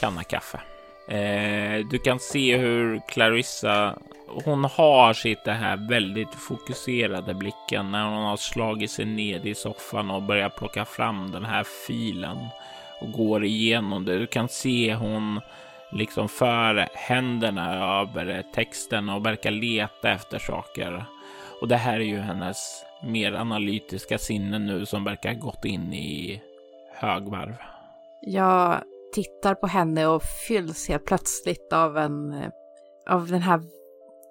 kanna 0.00 0.22
kaffe. 0.22 0.60
Eh, 1.08 1.86
du 1.90 1.98
kan 1.98 2.18
se 2.18 2.56
hur 2.56 3.00
Clarissa, 3.08 3.98
hon 4.44 4.64
har 4.64 5.12
sitt 5.12 5.44
det 5.44 5.52
här 5.52 5.88
väldigt 5.88 6.34
fokuserade 6.34 7.34
blicken 7.34 7.90
när 7.90 8.04
hon 8.04 8.24
har 8.24 8.36
slagit 8.36 8.90
sig 8.90 9.04
ned 9.04 9.46
i 9.46 9.54
soffan 9.54 10.10
och 10.10 10.22
börjar 10.22 10.48
plocka 10.48 10.84
fram 10.84 11.30
den 11.30 11.44
här 11.44 11.64
filen 11.86 12.38
och 13.00 13.12
går 13.12 13.44
igenom 13.44 14.04
det. 14.04 14.18
Du 14.18 14.26
kan 14.26 14.48
se 14.48 14.94
hon 14.94 15.40
liksom 15.92 16.28
för 16.28 16.88
händerna 16.94 18.00
över 18.00 18.42
texten 18.54 19.08
och 19.08 19.26
verkar 19.26 19.50
leta 19.50 20.10
efter 20.10 20.38
saker. 20.38 21.04
Och 21.60 21.68
det 21.68 21.76
här 21.76 21.94
är 21.94 22.04
ju 22.04 22.18
hennes 22.18 22.84
mer 23.02 23.32
analytiska 23.32 24.18
sinne 24.18 24.58
nu 24.58 24.86
som 24.86 25.04
verkar 25.04 25.34
gått 25.34 25.64
in 25.64 25.92
i 25.92 26.42
högvarv. 26.94 27.54
Jag 28.20 28.82
tittar 29.14 29.54
på 29.54 29.66
henne 29.66 30.06
och 30.06 30.22
fylls 30.22 30.88
helt 30.88 31.04
plötsligt 31.04 31.72
av 31.72 31.96
en 31.96 32.32
eh, 32.32 32.50
av 33.06 33.26
den 33.26 33.42
här 33.42 33.60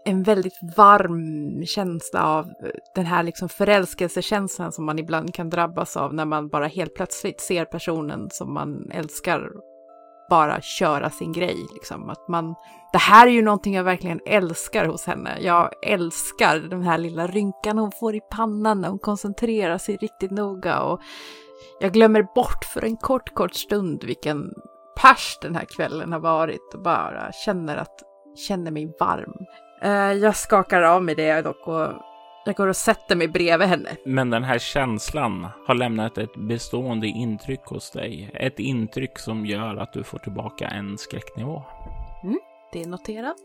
en 0.05 0.23
väldigt 0.23 0.59
varm 0.77 1.65
känsla 1.65 2.27
av 2.27 2.45
eh, 2.45 2.71
den 2.95 3.05
här 3.05 3.23
liksom 3.23 3.49
förälskelsekänslan 3.49 4.71
som 4.71 4.85
man 4.85 4.99
ibland 4.99 5.33
kan 5.33 5.49
drabbas 5.49 5.97
av 5.97 6.13
när 6.13 6.25
man 6.25 6.49
bara 6.49 6.67
helt 6.67 6.93
plötsligt 6.93 7.41
ser 7.41 7.65
personen 7.65 8.29
som 8.31 8.53
man 8.53 8.91
älskar 8.91 9.49
bara 10.29 10.61
köra 10.61 11.09
sin 11.09 11.31
grej. 11.31 11.57
Liksom. 11.73 12.09
Att 12.09 12.27
man, 12.27 12.55
det 12.91 12.97
här 12.97 13.27
är 13.27 13.31
ju 13.31 13.41
någonting 13.41 13.75
jag 13.75 13.83
verkligen 13.83 14.19
älskar 14.25 14.85
hos 14.85 15.05
henne. 15.05 15.37
Jag 15.41 15.69
älskar 15.85 16.59
den 16.59 16.81
här 16.81 16.97
lilla 16.97 17.27
rynkan 17.27 17.77
hon 17.77 17.91
får 17.99 18.15
i 18.15 18.21
pannan 18.31 18.81
när 18.81 18.89
hon 18.89 18.99
koncentrerar 18.99 19.77
sig 19.77 19.97
riktigt 19.97 20.31
noga. 20.31 20.81
Och 20.81 21.01
jag 21.79 21.93
glömmer 21.93 22.27
bort 22.35 22.65
för 22.73 22.85
en 22.85 22.97
kort, 22.97 23.33
kort 23.33 23.53
stund 23.53 24.03
vilken 24.03 24.53
pers 25.01 25.37
den 25.41 25.55
här 25.55 25.65
kvällen 25.65 26.13
har 26.13 26.19
varit 26.19 26.73
och 26.73 26.81
bara 26.81 27.31
känner 27.31 27.77
att 27.77 28.03
känner 28.47 28.71
mig 28.71 28.95
varm. 28.99 29.45
Uh, 29.85 30.13
jag 30.13 30.35
skakar 30.35 30.81
av 30.81 31.03
mig 31.03 31.15
det 31.15 31.41
dock 31.41 31.67
och 31.67 31.87
jag 32.45 32.55
går 32.55 32.67
och 32.67 32.75
sätter 32.75 33.15
mig 33.15 33.27
bredvid 33.27 33.67
henne. 33.67 33.89
Men 34.05 34.29
den 34.29 34.43
här 34.43 34.59
känslan 34.59 35.47
har 35.67 35.75
lämnat 35.75 36.17
ett 36.17 36.35
bestående 36.35 37.07
intryck 37.07 37.65
hos 37.65 37.91
dig. 37.91 38.31
Ett 38.33 38.59
intryck 38.59 39.19
som 39.19 39.45
gör 39.45 39.75
att 39.75 39.93
du 39.93 40.03
får 40.03 40.17
tillbaka 40.17 40.67
en 40.67 40.97
skräcknivå. 40.97 41.63
Mm, 42.23 42.39
det 42.71 42.81
är 42.81 42.87
noterat. 42.87 43.37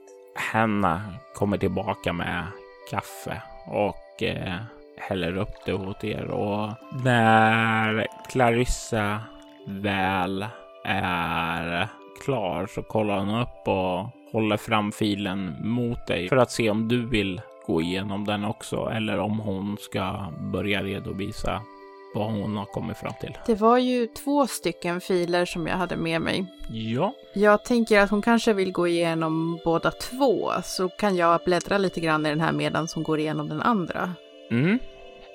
Hanna 0.52 1.02
kommer 1.34 1.58
tillbaka 1.58 2.12
med 2.12 2.46
kaffe 2.90 3.42
och 3.66 4.22
eh, 4.22 4.54
häller 4.96 5.36
upp 5.36 5.54
det 5.66 5.72
åt 5.72 6.04
er. 6.04 6.30
Och 6.30 6.70
när 7.04 8.06
Clarissa 8.30 9.20
väl 9.66 10.46
är 10.84 11.88
klar 12.24 12.66
så 12.66 12.82
kollar 12.82 13.18
hon 13.18 13.40
upp 13.40 13.68
och 13.68 14.06
håller 14.32 14.56
fram 14.56 14.92
filen 14.92 15.56
mot 15.60 16.06
dig 16.06 16.28
för 16.28 16.36
att 16.36 16.50
se 16.50 16.70
om 16.70 16.88
du 16.88 17.06
vill 17.06 17.40
gå 17.66 17.82
igenom 17.82 18.24
den 18.24 18.44
också 18.44 18.90
eller 18.94 19.18
om 19.18 19.38
hon 19.38 19.76
ska 19.80 20.32
börja 20.52 20.82
redovisa 20.82 21.62
vad 22.14 22.32
hon 22.32 22.56
har 22.56 22.64
kommit 22.64 22.96
fram 22.96 23.12
till. 23.20 23.38
Det 23.46 23.54
var 23.54 23.78
ju 23.78 24.06
två 24.06 24.46
stycken 24.46 25.00
filer 25.00 25.44
som 25.44 25.66
jag 25.66 25.76
hade 25.76 25.96
med 25.96 26.20
mig. 26.20 26.46
Ja, 26.70 27.12
Jag 27.34 27.64
tänker 27.64 28.00
att 28.00 28.10
hon 28.10 28.22
kanske 28.22 28.52
vill 28.52 28.72
gå 28.72 28.88
igenom 28.88 29.58
båda 29.64 29.90
två, 29.90 30.50
så 30.64 30.88
kan 30.88 31.16
jag 31.16 31.40
bläddra 31.44 31.78
lite 31.78 32.00
grann 32.00 32.26
i 32.26 32.28
den 32.28 32.40
här 32.40 32.52
medan 32.52 32.88
hon 32.94 33.04
går 33.04 33.18
igenom 33.18 33.48
den 33.48 33.62
andra. 33.62 34.12
Mm. 34.50 34.78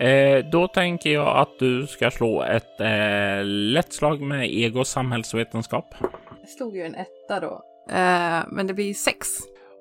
Eh, 0.04 0.46
då 0.46 0.68
tänker 0.68 1.10
jag 1.10 1.38
att 1.38 1.60
du 1.60 1.88
ska 1.88 2.12
slå 2.12 2.44
ett 2.44 2.82
eh, 2.82 3.46
lätt 3.46 3.94
slag 3.94 4.22
med 4.22 4.54
ego 4.54 4.84
samhällsvetenskap. 4.84 5.96
Det 6.42 6.48
stod 6.48 6.76
ju 6.76 6.82
en 6.82 6.96
etta 6.96 7.40
då. 7.40 7.62
Eh, 7.90 8.44
men 8.48 8.68
det 8.68 8.74
blir 8.74 8.94
sex. 8.94 9.28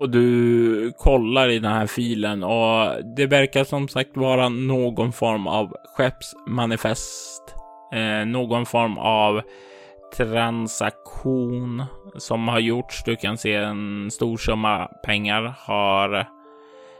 Och 0.00 0.10
du 0.10 0.92
kollar 0.98 1.48
i 1.48 1.58
den 1.58 1.72
här 1.72 1.86
filen 1.86 2.44
och 2.44 3.04
det 3.16 3.26
verkar 3.26 3.64
som 3.64 3.88
sagt 3.88 4.16
vara 4.16 4.48
någon 4.48 5.12
form 5.12 5.46
av 5.46 5.76
skeppsmanifest. 5.96 7.54
Eh, 7.94 8.26
någon 8.26 8.66
form 8.66 8.98
av 8.98 9.42
transaktion 10.16 11.84
som 12.16 12.48
har 12.48 12.60
gjorts. 12.60 13.04
Du 13.04 13.16
kan 13.16 13.38
se 13.38 13.54
en 13.54 14.10
stor 14.10 14.36
summa 14.36 14.86
pengar 15.04 15.54
har 15.58 16.26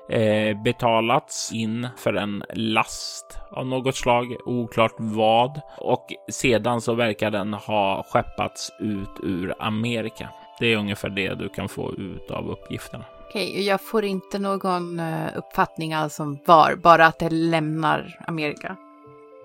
eh, 0.08 0.62
betalats 0.62 1.52
in 1.52 1.88
för 1.96 2.14
en 2.14 2.44
last 2.54 3.38
av 3.50 3.66
något 3.66 3.96
slag, 3.96 4.36
oklart 4.46 4.94
vad. 4.98 5.60
Och 5.78 6.06
sedan 6.30 6.80
så 6.80 6.94
verkar 6.94 7.30
den 7.30 7.54
ha 7.54 8.04
skeppats 8.08 8.72
ut 8.80 9.20
ur 9.22 9.54
Amerika. 9.58 10.28
Det 10.58 10.72
är 10.72 10.76
ungefär 10.76 11.08
det 11.08 11.34
du 11.34 11.48
kan 11.48 11.68
få 11.68 11.92
ut 11.92 12.30
av 12.30 12.50
uppgifterna. 12.50 13.04
Okej, 13.28 13.66
jag 13.66 13.80
får 13.80 14.04
inte 14.04 14.38
någon 14.38 15.00
eh, 15.00 15.36
uppfattning 15.36 15.92
alls 15.94 16.20
om 16.20 16.38
var, 16.44 16.76
bara 16.76 17.06
att 17.06 17.18
det 17.18 17.30
lämnar 17.30 18.18
Amerika. 18.26 18.76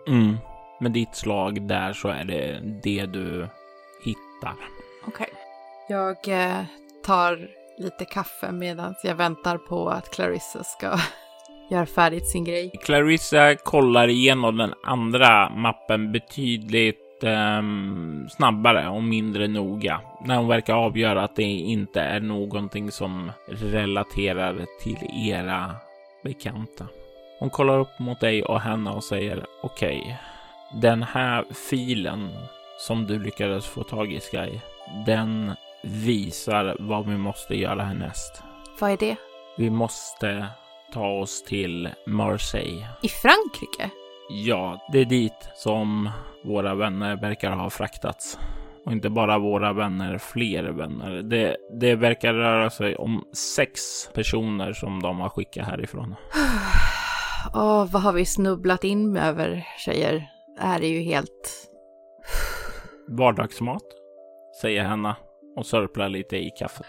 Mm. 0.07 0.37
Med 0.79 0.91
ditt 0.91 1.15
slag 1.15 1.67
där 1.67 1.93
så 1.93 2.07
är 2.07 2.23
det 2.23 2.59
det 2.83 3.05
du 3.05 3.47
hittar. 4.03 4.53
Okej. 5.07 5.29
Jag 5.89 6.27
eh, 6.27 6.63
tar 7.05 7.47
lite 7.77 8.05
kaffe 8.05 8.51
medan 8.51 8.95
jag 9.03 9.15
väntar 9.15 9.57
på 9.57 9.89
att 9.89 10.15
Clarissa 10.15 10.63
ska 10.63 10.97
göra 11.69 11.85
färdigt 11.85 12.27
sin 12.27 12.43
grej. 12.43 12.71
Clarissa 12.83 13.55
kollar 13.55 14.07
igenom 14.07 14.57
den 14.57 14.73
andra 14.83 15.49
mappen 15.49 16.11
betydligt 16.11 17.23
eh, 17.23 17.61
snabbare 18.29 18.89
och 18.89 19.03
mindre 19.03 19.47
noga 19.47 20.01
när 20.25 20.37
hon 20.37 20.47
verkar 20.47 20.73
avgöra 20.73 21.23
att 21.23 21.35
det 21.35 21.43
inte 21.43 22.01
är 22.01 22.19
någonting 22.19 22.91
som 22.91 23.31
relaterar 23.47 24.65
till 24.81 25.29
era 25.29 25.75
bekanta. 26.23 26.87
Hon 27.39 27.49
kollar 27.49 27.79
upp 27.79 27.99
mot 27.99 28.19
dig 28.19 28.43
och 28.43 28.61
henne 28.61 28.91
och 28.91 29.03
säger 29.03 29.45
okej, 29.63 30.19
den 30.81 31.03
här 31.03 31.45
filen 31.69 32.29
som 32.79 33.07
du 33.07 33.19
lyckades 33.19 33.65
få 33.65 33.83
tag 33.83 34.13
i 34.13 34.19
Sky, 34.19 34.59
den 35.05 35.55
visar 35.83 36.75
vad 36.79 37.07
vi 37.07 37.17
måste 37.17 37.55
göra 37.55 37.83
härnäst. 37.83 38.43
Vad 38.79 38.91
är 38.91 38.97
det? 38.97 39.15
Vi 39.57 39.69
måste 39.69 40.47
ta 40.93 41.07
oss 41.07 41.43
till 41.43 41.89
Marseille. 42.07 42.87
I 43.03 43.07
Frankrike? 43.07 43.89
Ja, 44.29 44.87
det 44.91 44.99
är 44.99 45.05
dit 45.05 45.49
som 45.55 46.09
våra 46.43 46.75
vänner 46.75 47.15
verkar 47.15 47.51
ha 47.51 47.69
fraktats. 47.69 48.39
Och 48.85 48.91
inte 48.91 49.09
bara 49.09 49.39
våra 49.39 49.73
vänner, 49.73 50.17
fler 50.17 50.63
vänner. 50.63 51.21
Det, 51.21 51.57
det 51.79 51.95
verkar 51.95 52.33
röra 52.33 52.69
sig 52.69 52.95
om 52.95 53.23
sex 53.33 53.81
personer 54.13 54.73
som 54.73 55.01
de 55.01 55.19
har 55.19 55.29
skickat 55.29 55.67
härifrån. 55.67 56.15
Åh, 57.53 57.85
vad 57.91 58.01
har 58.01 58.13
vi 58.13 58.25
snubblat 58.25 58.83
in 58.83 59.17
över, 59.17 59.67
tjejer? 59.77 60.29
Det 60.57 60.63
här 60.67 60.83
är 60.83 60.87
ju 60.87 60.99
helt... 60.99 61.69
Vardagsmat, 63.07 63.83
säger 64.61 64.83
Hanna 64.83 65.15
och 65.57 65.65
sörplar 65.65 66.09
lite 66.09 66.37
i 66.37 66.49
kaffet. 66.59 66.87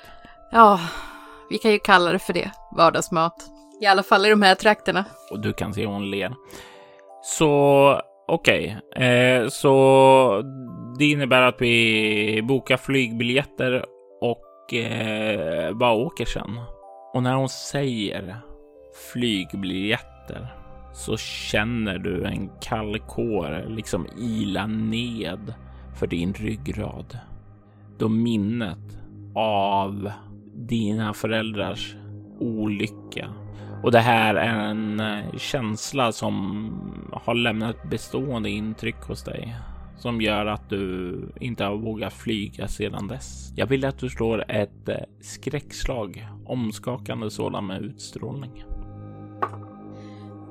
Ja, 0.53 0.81
vi 1.51 1.59
kan 1.59 1.71
ju 1.71 1.79
kalla 1.79 2.13
det 2.13 2.19
för 2.19 2.33
det. 2.33 2.51
Vardagsmat. 2.77 3.35
I 3.83 3.87
alla 3.87 4.03
fall 4.03 4.27
i 4.27 4.31
de 4.31 4.43
här 4.43 4.55
trakterna. 4.55 5.05
Och 5.31 5.41
du 5.41 5.53
kan 5.53 5.75
se 5.75 5.87
hon 5.87 6.11
ler. 6.11 6.35
Så 7.23 8.03
okej, 8.29 8.79
eh, 8.97 9.49
så 9.49 10.43
det 10.99 11.05
innebär 11.05 11.43
att 11.43 11.61
vi 11.61 12.43
bokar 12.43 12.77
flygbiljetter 12.77 13.85
och 14.21 14.75
eh, 14.75 15.73
bara 15.73 15.93
åker 15.93 16.25
sen. 16.25 16.61
Och 17.15 17.23
när 17.23 17.35
hon 17.35 17.49
säger 17.49 18.37
flygbiljetter 19.13 20.55
så 20.95 21.17
känner 21.17 21.99
du 21.99 22.25
en 22.25 22.51
kall 22.61 22.99
kår 22.99 23.65
liksom 23.69 24.07
ila 24.19 24.67
ned 24.67 25.55
för 25.99 26.07
din 26.07 26.35
ryggrad. 26.35 27.19
Då 27.99 28.09
minnet 28.09 28.99
av 29.35 30.11
dina 30.55 31.15
föräldrars 31.15 31.97
olycka 32.41 33.29
och 33.83 33.93
det 33.93 34.01
här 34.01 34.35
är 34.35 34.71
en 34.71 35.01
eh, 35.01 35.37
känsla 35.37 36.13
som 36.13 36.71
har 37.13 37.35
lämnat 37.35 37.77
ett 37.77 37.91
bestående 37.91 38.51
intryck 38.51 38.97
hos 38.97 39.25
dig 39.25 39.57
som 39.99 40.21
gör 40.21 40.47
att 40.47 40.71
du 40.71 41.33
inte 41.41 41.65
har 41.65 41.77
vågat 41.77 42.13
flyga 42.13 42.69
sedan 42.69 43.09
dess. 43.09 43.53
Jag 43.57 43.67
vill 43.67 43.85
att 43.85 43.99
du 43.99 44.09
slår 44.09 44.51
ett 44.51 44.89
eh, 44.89 44.97
skräckslag, 45.21 46.29
omskakande 46.47 47.31
sådan 47.31 47.67
med 47.67 47.83
utstrålning. 47.83 48.65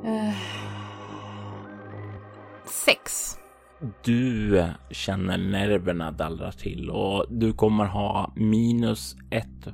Uh, 0.06 0.36
sex. 2.66 3.38
Du 4.04 4.64
känner 4.92 5.38
nerverna 5.38 6.12
dallra 6.12 6.52
till 6.52 6.90
och 6.90 7.26
du 7.30 7.54
kommer 7.54 7.86
ha 7.86 8.34
minus 8.36 9.16
ett 9.30 9.68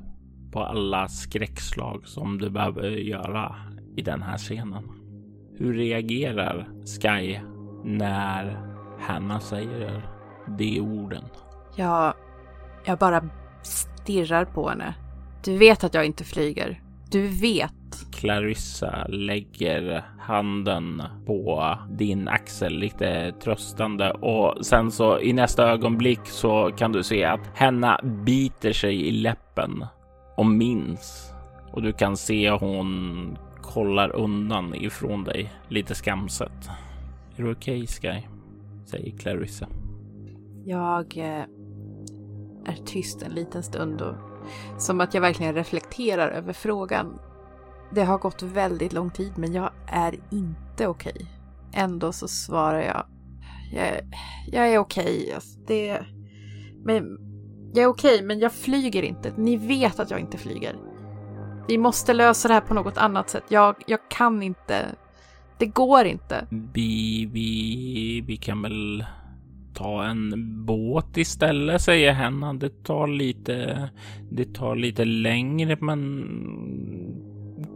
på 0.52 0.64
alla 0.64 1.08
skräckslag 1.08 2.08
som 2.08 2.38
du 2.38 2.50
behöver 2.50 2.90
göra 2.90 3.56
i 3.96 4.02
den 4.02 4.22
här 4.22 4.38
scenen. 4.38 4.84
Hur 5.58 5.74
reagerar 5.74 6.68
Sky 7.02 7.40
när 7.84 8.68
Hanna 9.00 9.40
säger 9.40 10.10
de 10.58 10.82
orden? 10.82 11.24
Jag, 11.76 12.14
jag 12.86 12.98
bara 12.98 13.30
stirrar 13.64 14.46
på 14.46 14.70
henne. 14.70 14.96
Du 15.44 15.58
vet 15.58 15.84
att 15.84 15.94
jag 15.94 16.06
inte 16.06 16.24
flyger. 16.24 16.83
Du 17.14 17.28
vet. 17.28 17.72
Clarissa 18.12 19.08
lägger 19.08 20.06
handen 20.20 21.04
på 21.26 21.78
din 21.90 22.28
axel 22.28 22.74
lite 22.74 23.32
tröstande 23.44 24.12
och 24.12 24.66
sen 24.66 24.92
så 24.92 25.20
i 25.20 25.34
nästa 25.34 25.72
ögonblick 25.72 26.20
så 26.24 26.72
kan 26.78 26.92
du 26.92 27.04
se 27.04 27.24
att 27.24 27.40
Hanna 27.56 28.00
biter 28.26 28.74
sig 28.74 29.08
i 29.08 29.12
läppen 29.12 29.86
och 30.38 30.46
minns 30.46 31.34
och 31.72 31.82
du 31.82 31.94
kan 31.94 32.18
se 32.18 32.52
hon 32.52 33.38
kollar 33.62 34.16
undan 34.16 34.76
ifrån 34.76 35.24
dig 35.24 35.54
lite 35.70 35.96
skamset. 35.96 36.70
Är 37.36 37.44
du 37.44 37.52
okej 37.52 37.84
okay, 37.84 37.88
Sky? 37.88 38.28
Säger 38.86 39.18
Clarissa. 39.18 39.68
Jag 40.66 41.18
eh, 41.18 41.46
är 42.66 42.86
tyst 42.86 43.22
en 43.22 43.32
liten 43.32 43.64
stund 43.64 44.02
och 44.02 44.33
som 44.78 45.02
att 45.02 45.14
jag 45.14 45.22
verkligen 45.22 45.56
reflekterar 45.56 46.30
över 46.30 46.54
frågan. 46.54 47.20
Det 47.92 48.04
har 48.04 48.18
gått 48.18 48.42
väldigt 48.42 48.94
lång 48.94 49.10
tid 49.10 49.32
men 49.36 49.54
jag 49.54 49.70
är 49.88 50.20
inte 50.32 50.88
okej. 50.88 51.14
Okay. 51.16 51.28
Ändå 51.74 52.12
så 52.12 52.28
svarar 52.28 52.82
jag. 52.82 53.06
Jag, 53.74 54.02
jag 54.52 54.74
är 54.74 54.78
okej. 54.78 55.22
Okay. 55.22 55.34
Alltså, 55.34 55.60
det... 55.68 56.06
Men 56.86 57.18
jag 57.74 57.84
är 57.84 57.88
okej, 57.88 58.16
okay, 58.16 58.28
men 58.28 58.40
jag 58.40 58.54
flyger 58.54 59.04
inte. 59.04 59.34
Ni 59.38 59.58
vet 59.58 60.00
att 60.00 60.12
jag 60.12 60.20
inte 60.20 60.38
flyger. 60.38 60.76
Vi 61.68 61.78
måste 61.78 62.14
lösa 62.14 62.48
det 62.48 62.54
här 62.54 62.62
på 62.62 62.74
något 62.74 62.98
annat 62.98 63.30
sätt. 63.30 63.44
Jag, 63.48 63.76
jag 63.88 64.00
kan 64.10 64.44
inte. 64.44 64.96
Det 65.58 65.66
går 65.66 66.06
inte. 66.06 66.48
Vi, 66.74 67.30
vi, 67.34 68.24
vi 68.28 68.38
kan 68.38 68.62
väl 68.62 69.06
ta 69.74 70.04
en 70.04 70.34
båt 70.66 71.18
istället, 71.18 71.82
säger 71.82 72.12
Henna. 72.12 72.54
Det 72.54 72.84
tar 72.84 73.08
lite, 73.08 73.90
det 74.32 74.54
tar 74.54 74.76
lite 74.76 75.06
längre, 75.06 75.78
men 75.82 76.24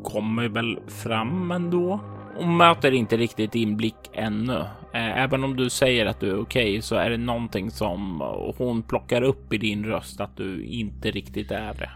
kommer 0.03 0.47
väl 0.47 0.79
fram 0.87 1.51
ändå. 1.51 1.99
Hon 2.35 2.57
möter 2.57 2.91
inte 2.91 3.17
riktigt 3.17 3.51
din 3.51 3.77
blick 3.77 4.09
ännu. 4.13 4.63
Även 4.93 5.43
om 5.43 5.55
du 5.55 5.69
säger 5.69 6.05
att 6.05 6.19
du 6.19 6.29
är 6.29 6.41
okej 6.41 6.69
okay, 6.71 6.81
så 6.81 6.95
är 6.95 7.09
det 7.09 7.17
någonting 7.17 7.71
som 7.71 8.21
hon 8.57 8.83
plockar 8.83 9.21
upp 9.21 9.53
i 9.53 9.57
din 9.57 9.85
röst 9.85 10.21
att 10.21 10.37
du 10.37 10.65
inte 10.65 11.11
riktigt 11.11 11.51
är 11.51 11.73
det. 11.73 11.89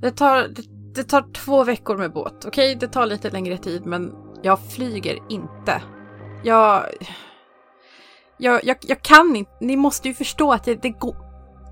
Det 0.00 0.10
tar, 0.10 0.48
det, 0.48 0.62
det 0.94 1.04
tar 1.04 1.32
två 1.32 1.64
veckor 1.64 1.96
med 1.96 2.12
båt, 2.12 2.44
okej? 2.46 2.48
Okay? 2.48 2.74
Det 2.74 2.92
tar 2.92 3.06
lite 3.06 3.30
längre 3.30 3.58
tid, 3.58 3.86
men 3.86 4.12
jag 4.42 4.60
flyger 4.60 5.18
inte. 5.28 5.82
Jag... 6.44 6.82
Jag, 8.38 8.64
jag, 8.64 8.76
jag 8.80 9.02
kan 9.02 9.36
inte. 9.36 9.50
Ni 9.60 9.76
måste 9.76 10.08
ju 10.08 10.14
förstå 10.14 10.52
att 10.52 10.66
jag, 10.66 10.80
det, 10.82 10.90
går, 10.90 11.16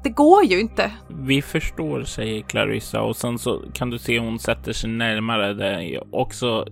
det 0.05 0.11
går 0.11 0.45
ju 0.45 0.61
inte. 0.61 0.93
Vi 1.09 1.43
förstår, 1.43 2.03
säger 2.03 2.43
Clarissa 2.43 3.03
och 3.03 3.17
sen 3.17 3.39
så 3.39 3.63
kan 3.73 3.91
du 3.91 3.99
se 3.99 4.19
hon 4.19 4.39
sätter 4.39 4.73
sig 4.73 4.91
närmare 4.91 5.55
dig 5.55 5.99
och 5.99 6.35
så 6.35 6.67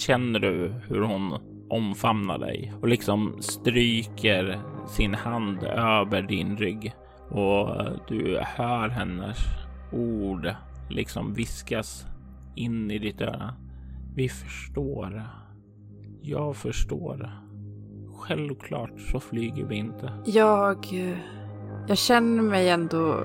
känner 0.00 0.40
du 0.40 0.74
hur 0.88 1.00
hon 1.00 1.38
omfamnar 1.70 2.38
dig 2.38 2.72
och 2.80 2.88
liksom 2.88 3.36
stryker 3.40 4.60
sin 4.88 5.14
hand 5.14 5.62
över 5.62 6.22
din 6.22 6.56
rygg 6.56 6.94
och 7.30 7.68
du 8.08 8.40
hör 8.42 8.88
hennes 8.88 9.38
ord 9.92 10.54
liksom 10.90 11.34
viskas 11.34 12.06
in 12.56 12.90
i 12.90 12.98
ditt 12.98 13.20
öra. 13.20 13.54
Vi 14.14 14.28
förstår. 14.28 15.22
Jag 16.22 16.56
förstår. 16.56 17.43
Självklart 18.28 19.00
så 19.12 19.20
flyger 19.20 19.64
vi 19.64 19.76
inte. 19.76 20.12
Jag... 20.24 20.86
Jag 21.88 21.98
känner 21.98 22.42
mig 22.42 22.68
ändå... 22.68 23.20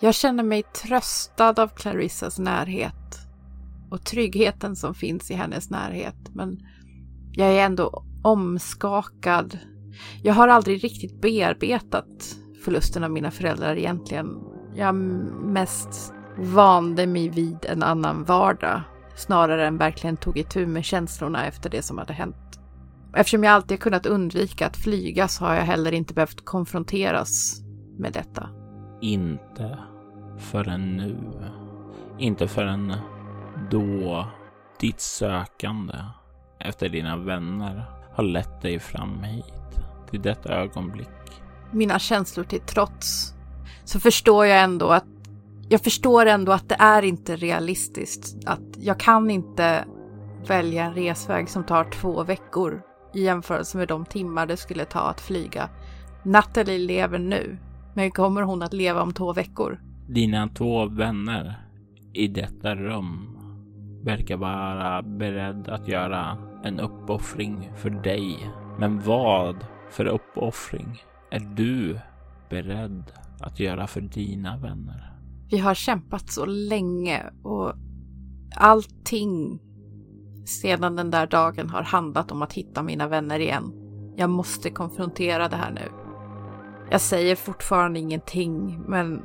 Jag 0.00 0.14
känner 0.14 0.42
mig 0.42 0.62
tröstad 0.62 1.62
av 1.62 1.68
Clarissas 1.68 2.38
närhet 2.38 3.18
och 3.90 4.04
tryggheten 4.04 4.76
som 4.76 4.94
finns 4.94 5.30
i 5.30 5.34
hennes 5.34 5.70
närhet. 5.70 6.28
Men 6.32 6.60
jag 7.32 7.48
är 7.48 7.64
ändå 7.64 8.04
omskakad. 8.24 9.58
Jag 10.22 10.34
har 10.34 10.48
aldrig 10.48 10.84
riktigt 10.84 11.20
bearbetat 11.20 12.36
förlusten 12.64 13.04
av 13.04 13.10
mina 13.10 13.30
föräldrar 13.30 13.76
egentligen. 13.76 14.28
Jag 14.74 14.94
mest 14.94 16.12
vande 16.36 17.06
mig 17.06 17.28
vid 17.28 17.64
en 17.64 17.82
annan 17.82 18.24
vardag 18.24 18.82
snarare 19.16 19.66
än 19.66 19.78
verkligen 19.78 20.16
tog 20.16 20.38
itu 20.38 20.66
med 20.66 20.84
känslorna 20.84 21.46
efter 21.46 21.70
det 21.70 21.82
som 21.82 21.98
hade 21.98 22.12
hänt. 22.12 22.36
Eftersom 23.14 23.44
jag 23.44 23.52
alltid 23.52 23.80
kunnat 23.80 24.06
undvika 24.06 24.66
att 24.66 24.76
flyga 24.76 25.28
så 25.28 25.44
har 25.44 25.54
jag 25.54 25.62
heller 25.62 25.92
inte 25.92 26.14
behövt 26.14 26.44
konfronteras 26.44 27.60
med 27.98 28.12
detta. 28.12 28.48
Inte 29.00 29.78
förrän 30.38 30.96
nu. 30.96 31.16
Inte 32.18 32.48
förrän 32.48 32.94
då 33.70 34.26
ditt 34.80 35.00
sökande 35.00 35.94
efter 36.60 36.88
dina 36.88 37.16
vänner 37.16 37.84
har 38.14 38.24
lett 38.24 38.62
dig 38.62 38.78
fram 38.78 39.22
hit 39.22 39.44
till 40.10 40.22
detta 40.22 40.52
ögonblick. 40.54 41.08
Mina 41.70 41.98
känslor 41.98 42.44
till 42.44 42.60
trots 42.60 43.34
så 43.84 44.00
förstår 44.00 44.46
jag 44.46 44.62
ändå 44.62 44.88
att 44.88 45.04
jag 45.68 45.80
förstår 45.80 46.26
ändå 46.26 46.52
att 46.52 46.68
det 46.68 46.76
är 46.78 47.02
inte 47.02 47.36
realistiskt. 47.36 48.36
Att 48.46 48.76
jag 48.78 49.00
kan 49.00 49.30
inte 49.30 49.84
välja 50.46 50.84
en 50.84 50.94
resväg 50.94 51.48
som 51.48 51.64
tar 51.64 51.84
två 51.84 52.24
veckor 52.24 52.82
i 53.14 53.24
jämförelse 53.24 53.78
med 53.78 53.88
de 53.88 54.04
timmar 54.04 54.46
det 54.46 54.56
skulle 54.56 54.84
ta 54.84 55.00
att 55.00 55.20
flyga. 55.20 55.68
Natalie 56.22 56.78
lever 56.78 57.18
nu, 57.18 57.58
men 57.94 58.10
kommer 58.10 58.42
hon 58.42 58.62
att 58.62 58.72
leva 58.72 59.02
om 59.02 59.12
två 59.12 59.32
veckor? 59.32 59.80
Dina 60.08 60.48
två 60.48 60.86
vänner 60.86 61.54
i 62.12 62.28
detta 62.28 62.74
rum 62.74 63.38
verkar 64.04 64.36
vara 64.36 65.02
beredd 65.02 65.68
att 65.68 65.88
göra 65.88 66.38
en 66.64 66.80
uppoffring 66.80 67.70
för 67.76 67.90
dig. 67.90 68.50
Men 68.78 69.00
vad 69.00 69.66
för 69.90 70.06
uppoffring 70.06 71.02
är 71.30 71.40
du 71.40 71.98
beredd 72.50 73.12
att 73.40 73.60
göra 73.60 73.86
för 73.86 74.00
dina 74.00 74.56
vänner? 74.56 75.12
Vi 75.50 75.58
har 75.58 75.74
kämpat 75.74 76.30
så 76.30 76.46
länge 76.46 77.22
och 77.42 77.72
allting 78.56 79.60
sedan 80.48 80.96
den 80.96 81.10
där 81.10 81.26
dagen 81.26 81.70
har 81.70 81.82
handlat 81.82 82.32
om 82.32 82.42
att 82.42 82.52
hitta 82.52 82.82
mina 82.82 83.08
vänner 83.08 83.40
igen. 83.40 83.72
Jag 84.16 84.30
måste 84.30 84.70
konfrontera 84.70 85.48
det 85.48 85.56
här 85.56 85.70
nu. 85.70 85.88
Jag 86.90 87.00
säger 87.00 87.36
fortfarande 87.36 87.98
ingenting, 87.98 88.80
men 88.86 89.22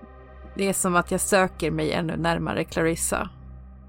det 0.55 0.69
är 0.69 0.73
som 0.73 0.95
att 0.95 1.11
jag 1.11 1.21
söker 1.21 1.71
mig 1.71 1.91
ännu 1.91 2.17
närmare 2.17 2.63
Clarissa. 2.63 3.29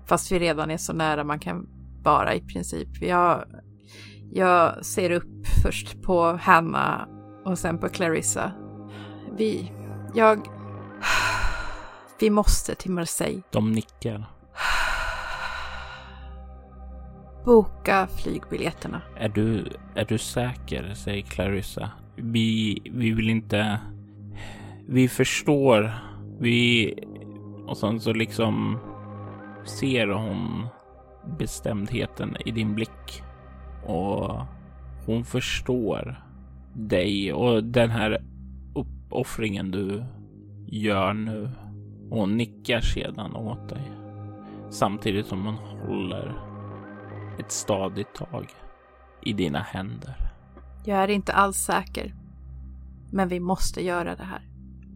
Fast 0.07 0.33
vi 0.33 0.39
redan 0.39 0.71
är 0.71 0.77
så 0.77 0.93
nära 0.93 1.25
man 1.25 1.39
kan 1.39 1.67
vara 2.03 2.35
i 2.35 2.41
princip. 2.41 2.89
Jag, 3.03 3.45
jag 4.33 4.85
ser 4.85 5.11
upp 5.11 5.47
först 5.63 6.03
på 6.03 6.39
Hanna 6.43 7.09
och 7.45 7.59
sen 7.59 7.79
på 7.79 7.89
Clarissa. 7.89 8.53
Vi, 9.37 9.73
jag... 10.15 10.49
Vi 12.21 12.31
måste 12.31 12.75
till 12.75 12.91
Marseille. 12.91 13.43
De 13.51 13.73
nickar. 13.73 14.34
Boka 17.45 18.07
flygbiljetterna. 18.07 19.03
Är 19.17 19.29
du, 19.29 19.65
är 19.95 20.05
du 20.05 20.19
säker? 20.19 20.95
säger 20.95 21.23
Clarissa. 21.23 21.91
Vi, 22.17 22.79
vi 22.93 23.13
vill 23.13 23.31
inte... 23.31 23.79
Vi 24.87 25.09
förstår. 25.09 25.91
Vi... 26.41 26.95
Och 27.67 27.77
sen 27.77 28.01
så 28.01 28.13
liksom 28.13 28.79
ser 29.65 30.07
hon 30.07 30.67
bestämdheten 31.39 32.37
i 32.47 32.51
din 32.51 32.75
blick. 32.75 33.23
Och 33.87 34.41
hon 35.07 35.25
förstår 35.25 36.25
dig 36.73 37.33
och 37.33 37.65
den 37.65 37.91
här 37.91 38.23
uppoffringen 38.75 39.71
du 39.71 40.05
gör 40.67 41.13
nu. 41.13 41.51
Och 42.11 42.19
hon 42.19 42.37
nickar 42.37 42.81
sedan 42.81 43.37
åt 43.37 43.69
dig. 43.69 43.91
Samtidigt 44.71 45.27
som 45.27 45.47
hon 45.47 45.55
håller 45.55 46.54
ett 47.39 47.53
stadigt 47.53 48.15
tag 48.15 48.47
i 49.23 49.33
dina 49.33 49.59
händer. 49.59 50.17
Jag 50.85 51.03
är 51.03 51.11
inte 51.11 51.33
alls 51.33 51.57
säker. 51.57 52.15
Men 53.13 53.29
vi 53.29 53.41
måste 53.41 53.85
göra 53.85 54.17
det 54.17 54.25
här. 54.25 54.43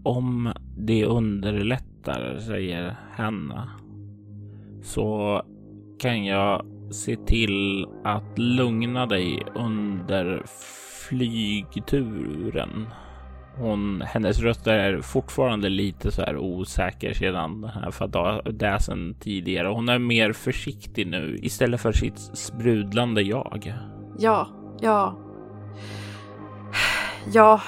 Om 0.05 0.53
det 0.76 1.05
underlättar, 1.05 2.39
säger 2.39 2.97
Hanna, 3.12 3.70
så 4.82 5.43
kan 5.99 6.24
jag 6.24 6.66
se 6.91 7.16
till 7.16 7.86
att 8.05 8.39
lugna 8.39 9.07
dig 9.07 9.43
under 9.55 10.43
flygturen. 11.09 12.86
Hon, 13.61 14.03
hennes 14.07 14.41
röst 14.41 14.67
är 14.67 15.01
fortfarande 15.01 15.69
lite 15.69 16.11
så 16.11 16.23
här 16.23 16.37
osäker 16.37 17.15
sedan 17.15 17.61
den 17.61 17.71
här 17.71 17.91
fadäsen 17.91 19.15
tidigare. 19.21 19.69
Hon 19.69 19.89
är 19.89 19.99
mer 19.99 20.33
försiktig 20.33 21.07
nu 21.07 21.39
istället 21.43 21.81
för 21.81 21.93
sitt 21.93 22.19
sprudlande 22.19 23.23
jag. 23.23 23.75
Ja, 24.19 24.49
ja. 24.81 25.19
Ja. 27.33 27.61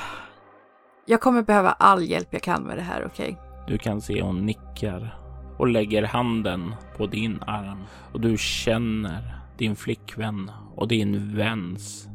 Jag 1.06 1.20
kommer 1.20 1.42
behöva 1.42 1.70
all 1.70 2.04
hjälp 2.04 2.28
jag 2.30 2.42
kan 2.42 2.62
med 2.62 2.76
det 2.76 2.82
här, 2.82 3.04
okej? 3.06 3.30
Okay? 3.30 3.72
Du 3.72 3.78
kan 3.78 4.00
se 4.00 4.22
hon 4.22 4.46
nickar 4.46 5.18
och 5.58 5.68
lägger 5.68 6.02
handen 6.02 6.74
på 6.96 7.06
din 7.06 7.42
arm 7.46 7.84
och 8.12 8.20
du 8.20 8.36
känner 8.38 9.40
din 9.58 9.76
flickvän 9.76 10.50
och 10.74 10.88
din 10.88 11.36
väns 11.36 12.08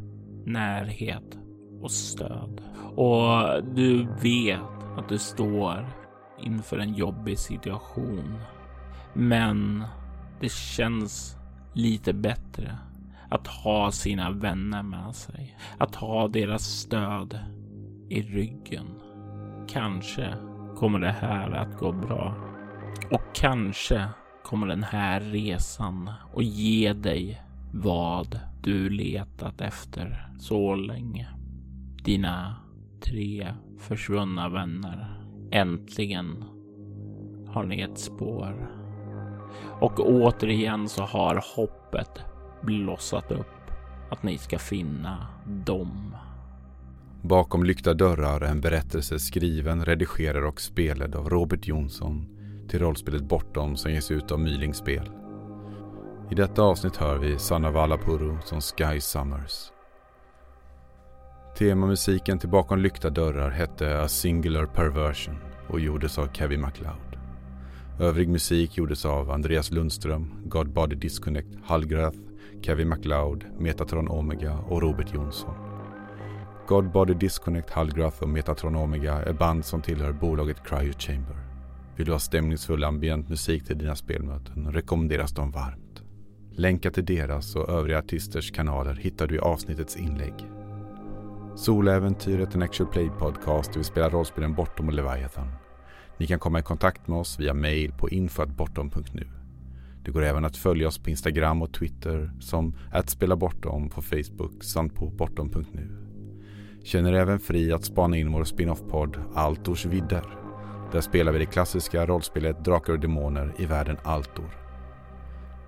närhet 0.46 1.38
och 1.82 1.92
stöd. 1.92 2.62
Och 2.96 3.64
du 3.64 4.08
vet 4.22 4.60
att 4.98 5.10
du 5.10 5.18
står 5.18 5.88
inför 6.40 6.78
en 6.78 6.94
jobbig 6.94 7.40
situation. 7.40 8.40
Men 9.14 9.84
det 10.40 10.52
känns 10.52 11.38
lite 11.74 12.14
bättre 12.14 12.78
att 13.30 13.48
ha 13.48 13.92
sina 13.92 14.32
vänner 14.32 14.84
med 14.84 15.16
sig. 15.16 15.58
Att 15.78 15.96
ha 15.96 16.28
deras 16.28 16.64
stöd 16.64 17.40
i 18.10 18.22
ryggen. 18.22 18.88
Kanske 19.68 20.34
kommer 20.76 21.00
det 21.00 21.16
här 21.22 21.52
att 21.52 21.78
gå 21.78 21.92
bra. 21.92 22.36
Och 23.12 23.36
kanske 23.36 24.08
kommer 24.44 24.68
den 24.68 24.84
här 24.84 25.22
resan 25.22 26.12
att 26.36 26.46
ge 26.46 26.94
dig 26.94 27.42
vad 27.74 28.40
du 28.62 28.90
letat 28.90 29.62
efter 29.62 30.28
så 30.40 30.76
länge. 30.76 31.28
Dina 32.04 32.56
tre 33.06 33.54
försvunna 33.80 34.50
vänner. 34.50 35.22
Äntligen 35.52 36.44
har 37.48 37.64
ni 37.64 37.82
ett 37.82 37.98
spår. 38.00 38.72
Och 39.82 40.00
återigen 40.00 40.90
så 40.90 41.04
har 41.04 41.44
hoppet 41.56 42.20
blossat 42.62 43.32
upp 43.32 43.72
att 44.12 44.24
ni 44.24 44.38
ska 44.38 44.60
finna 44.60 45.28
dem. 45.66 46.16
Bakom 47.22 47.64
lyckta 47.64 47.94
dörrar 47.94 48.42
är 48.42 48.46
en 48.46 48.62
berättelse 48.62 49.20
skriven, 49.20 49.86
redigerad 49.86 50.46
och 50.46 50.62
spelad 50.62 51.16
av 51.16 51.30
Robert 51.30 51.68
Jonsson 51.68 52.28
till 52.70 52.80
rollspelet 52.80 53.24
Bortom 53.24 53.76
som 53.76 53.92
ges 53.92 54.12
ut 54.12 54.32
av 54.32 54.40
Mylingspel. 54.40 55.10
I 56.32 56.36
detta 56.36 56.62
avsnitt 56.62 56.96
hör 56.96 57.18
vi 57.18 57.40
Sanna 57.40 57.72
Valapuro 57.72 58.38
som 58.44 58.62
Sky 58.62 59.00
Summers. 59.00 59.75
Temamusiken 61.58 62.40
till 62.40 62.50
Bakom 62.50 62.80
lyckta 62.80 63.10
dörrar 63.10 63.50
hette 63.50 64.02
A 64.02 64.08
Singular 64.08 64.66
Perversion 64.66 65.36
och 65.68 65.80
gjordes 65.80 66.18
av 66.18 66.28
Kevin 66.34 66.62
MacLeod. 66.62 67.18
Övrig 68.00 68.30
musik 68.30 68.78
gjordes 68.78 69.06
av 69.06 69.32
Andreas 69.32 69.72
Lundström, 69.72 70.32
God 70.46 70.70
Body 70.70 70.96
Disconnect, 70.96 71.48
Hallgrath, 71.64 72.18
Kevin 72.62 72.90
MacLeod, 72.90 73.46
Metatron 73.60 74.08
Omega 74.08 74.58
och 74.58 74.82
Robert 74.82 75.14
Jonsson. 75.14 75.56
Godbody 76.68 77.14
Disconnect, 77.14 77.70
Hallgrath 77.70 78.24
och 78.24 78.30
Metatron 78.30 78.76
Omega 78.76 79.14
är 79.14 79.34
band 79.34 79.66
som 79.66 79.82
tillhör 79.82 80.12
bolaget 80.12 80.68
Cryo 80.68 80.94
Chamber. 81.00 81.38
Vill 81.96 82.06
du 82.06 82.12
ha 82.12 82.20
stämningsfull 82.20 82.84
ambient 82.84 83.30
musik 83.30 83.66
till 83.66 83.78
dina 83.78 83.96
spelmöten 83.96 84.72
rekommenderas 84.72 85.32
de 85.32 85.52
varmt. 85.52 86.02
Länkar 86.52 86.92
till 86.92 87.06
deras 87.06 87.56
och 87.56 87.70
övriga 87.70 88.00
artisters 88.00 88.52
kanaler 88.52 88.94
hittar 88.94 89.28
du 89.28 89.36
i 89.36 89.40
avsnittets 89.40 89.98
inlägg. 89.98 90.55
Soläventyret 91.56 92.50
är 92.50 92.56
en 92.56 92.64
actual 92.64 92.90
play 92.90 93.10
podcast 93.20 93.74
där 93.74 93.80
vi 93.80 93.84
spelar 93.84 94.10
rollspelen 94.10 94.54
Bortom 94.54 94.88
och 94.88 94.94
Leviathan. 94.94 95.52
Ni 96.18 96.28
kan 96.28 96.40
komma 96.40 96.60
i 96.60 96.64
kontakt 96.64 97.08
med 97.08 97.20
oss 97.20 97.40
via 97.40 97.54
mail 97.54 97.92
på 97.92 98.10
info.bortom.nu. 98.10 99.28
Det 100.04 100.12
går 100.12 100.24
även 100.24 100.46
att 100.46 100.58
följa 100.58 100.88
oss 100.88 100.98
på 100.98 101.10
Instagram 101.10 101.62
och 101.62 101.74
Twitter 101.74 102.32
som 102.40 102.76
att 102.92 103.10
spela 103.10 103.36
bortom 103.36 103.90
på 103.90 104.02
Facebook 104.02 104.64
samt 104.64 104.96
på 104.96 105.06
bortom.nu. 105.06 105.90
Känner 106.84 107.14
även 107.14 107.40
fri 107.40 107.72
att 107.72 107.86
spana 107.86 108.18
in 108.18 108.32
vår 108.32 108.44
spin-off-podd 108.44 109.18
Altors 109.36 109.86
vidder. 109.86 110.26
Där 110.92 111.02
spelar 111.02 111.32
vi 111.32 111.40
det 111.40 111.46
klassiska 111.46 112.06
rollspelet 112.06 112.66
Drakar 112.66 112.94
och 112.94 113.00
Demoner 113.00 113.54
i 113.58 113.66
världen 113.66 113.98
Altor. 114.04 114.50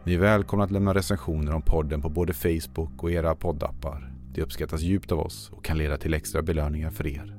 Ni 0.03 0.13
är 0.13 0.19
välkomna 0.19 0.65
att 0.65 0.71
lämna 0.71 0.93
recensioner 0.93 1.53
om 1.53 1.61
podden 1.61 2.01
på 2.01 2.09
både 2.09 2.33
Facebook 2.33 3.03
och 3.03 3.11
era 3.11 3.35
poddappar. 3.35 4.16
Det 4.38 4.43
uppskattas 4.43 4.81
djupt 4.81 5.11
av 5.11 5.19
oss 5.19 5.49
och 5.53 5.65
kan 5.65 5.77
leda 5.77 5.97
till 5.97 6.13
extra 6.13 6.41
belöningar 6.41 6.89
för 6.89 7.07
er. 7.07 7.38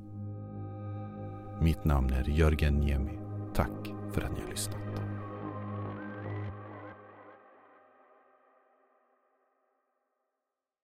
Mitt 1.62 1.84
namn 1.84 2.10
är 2.10 2.28
Jörgen 2.28 2.74
Niemi. 2.74 3.18
Tack 3.54 3.86
för 4.12 4.20
att 4.20 4.32
ni 4.32 4.40
har 4.40 4.50
lyssnat. 4.50 4.87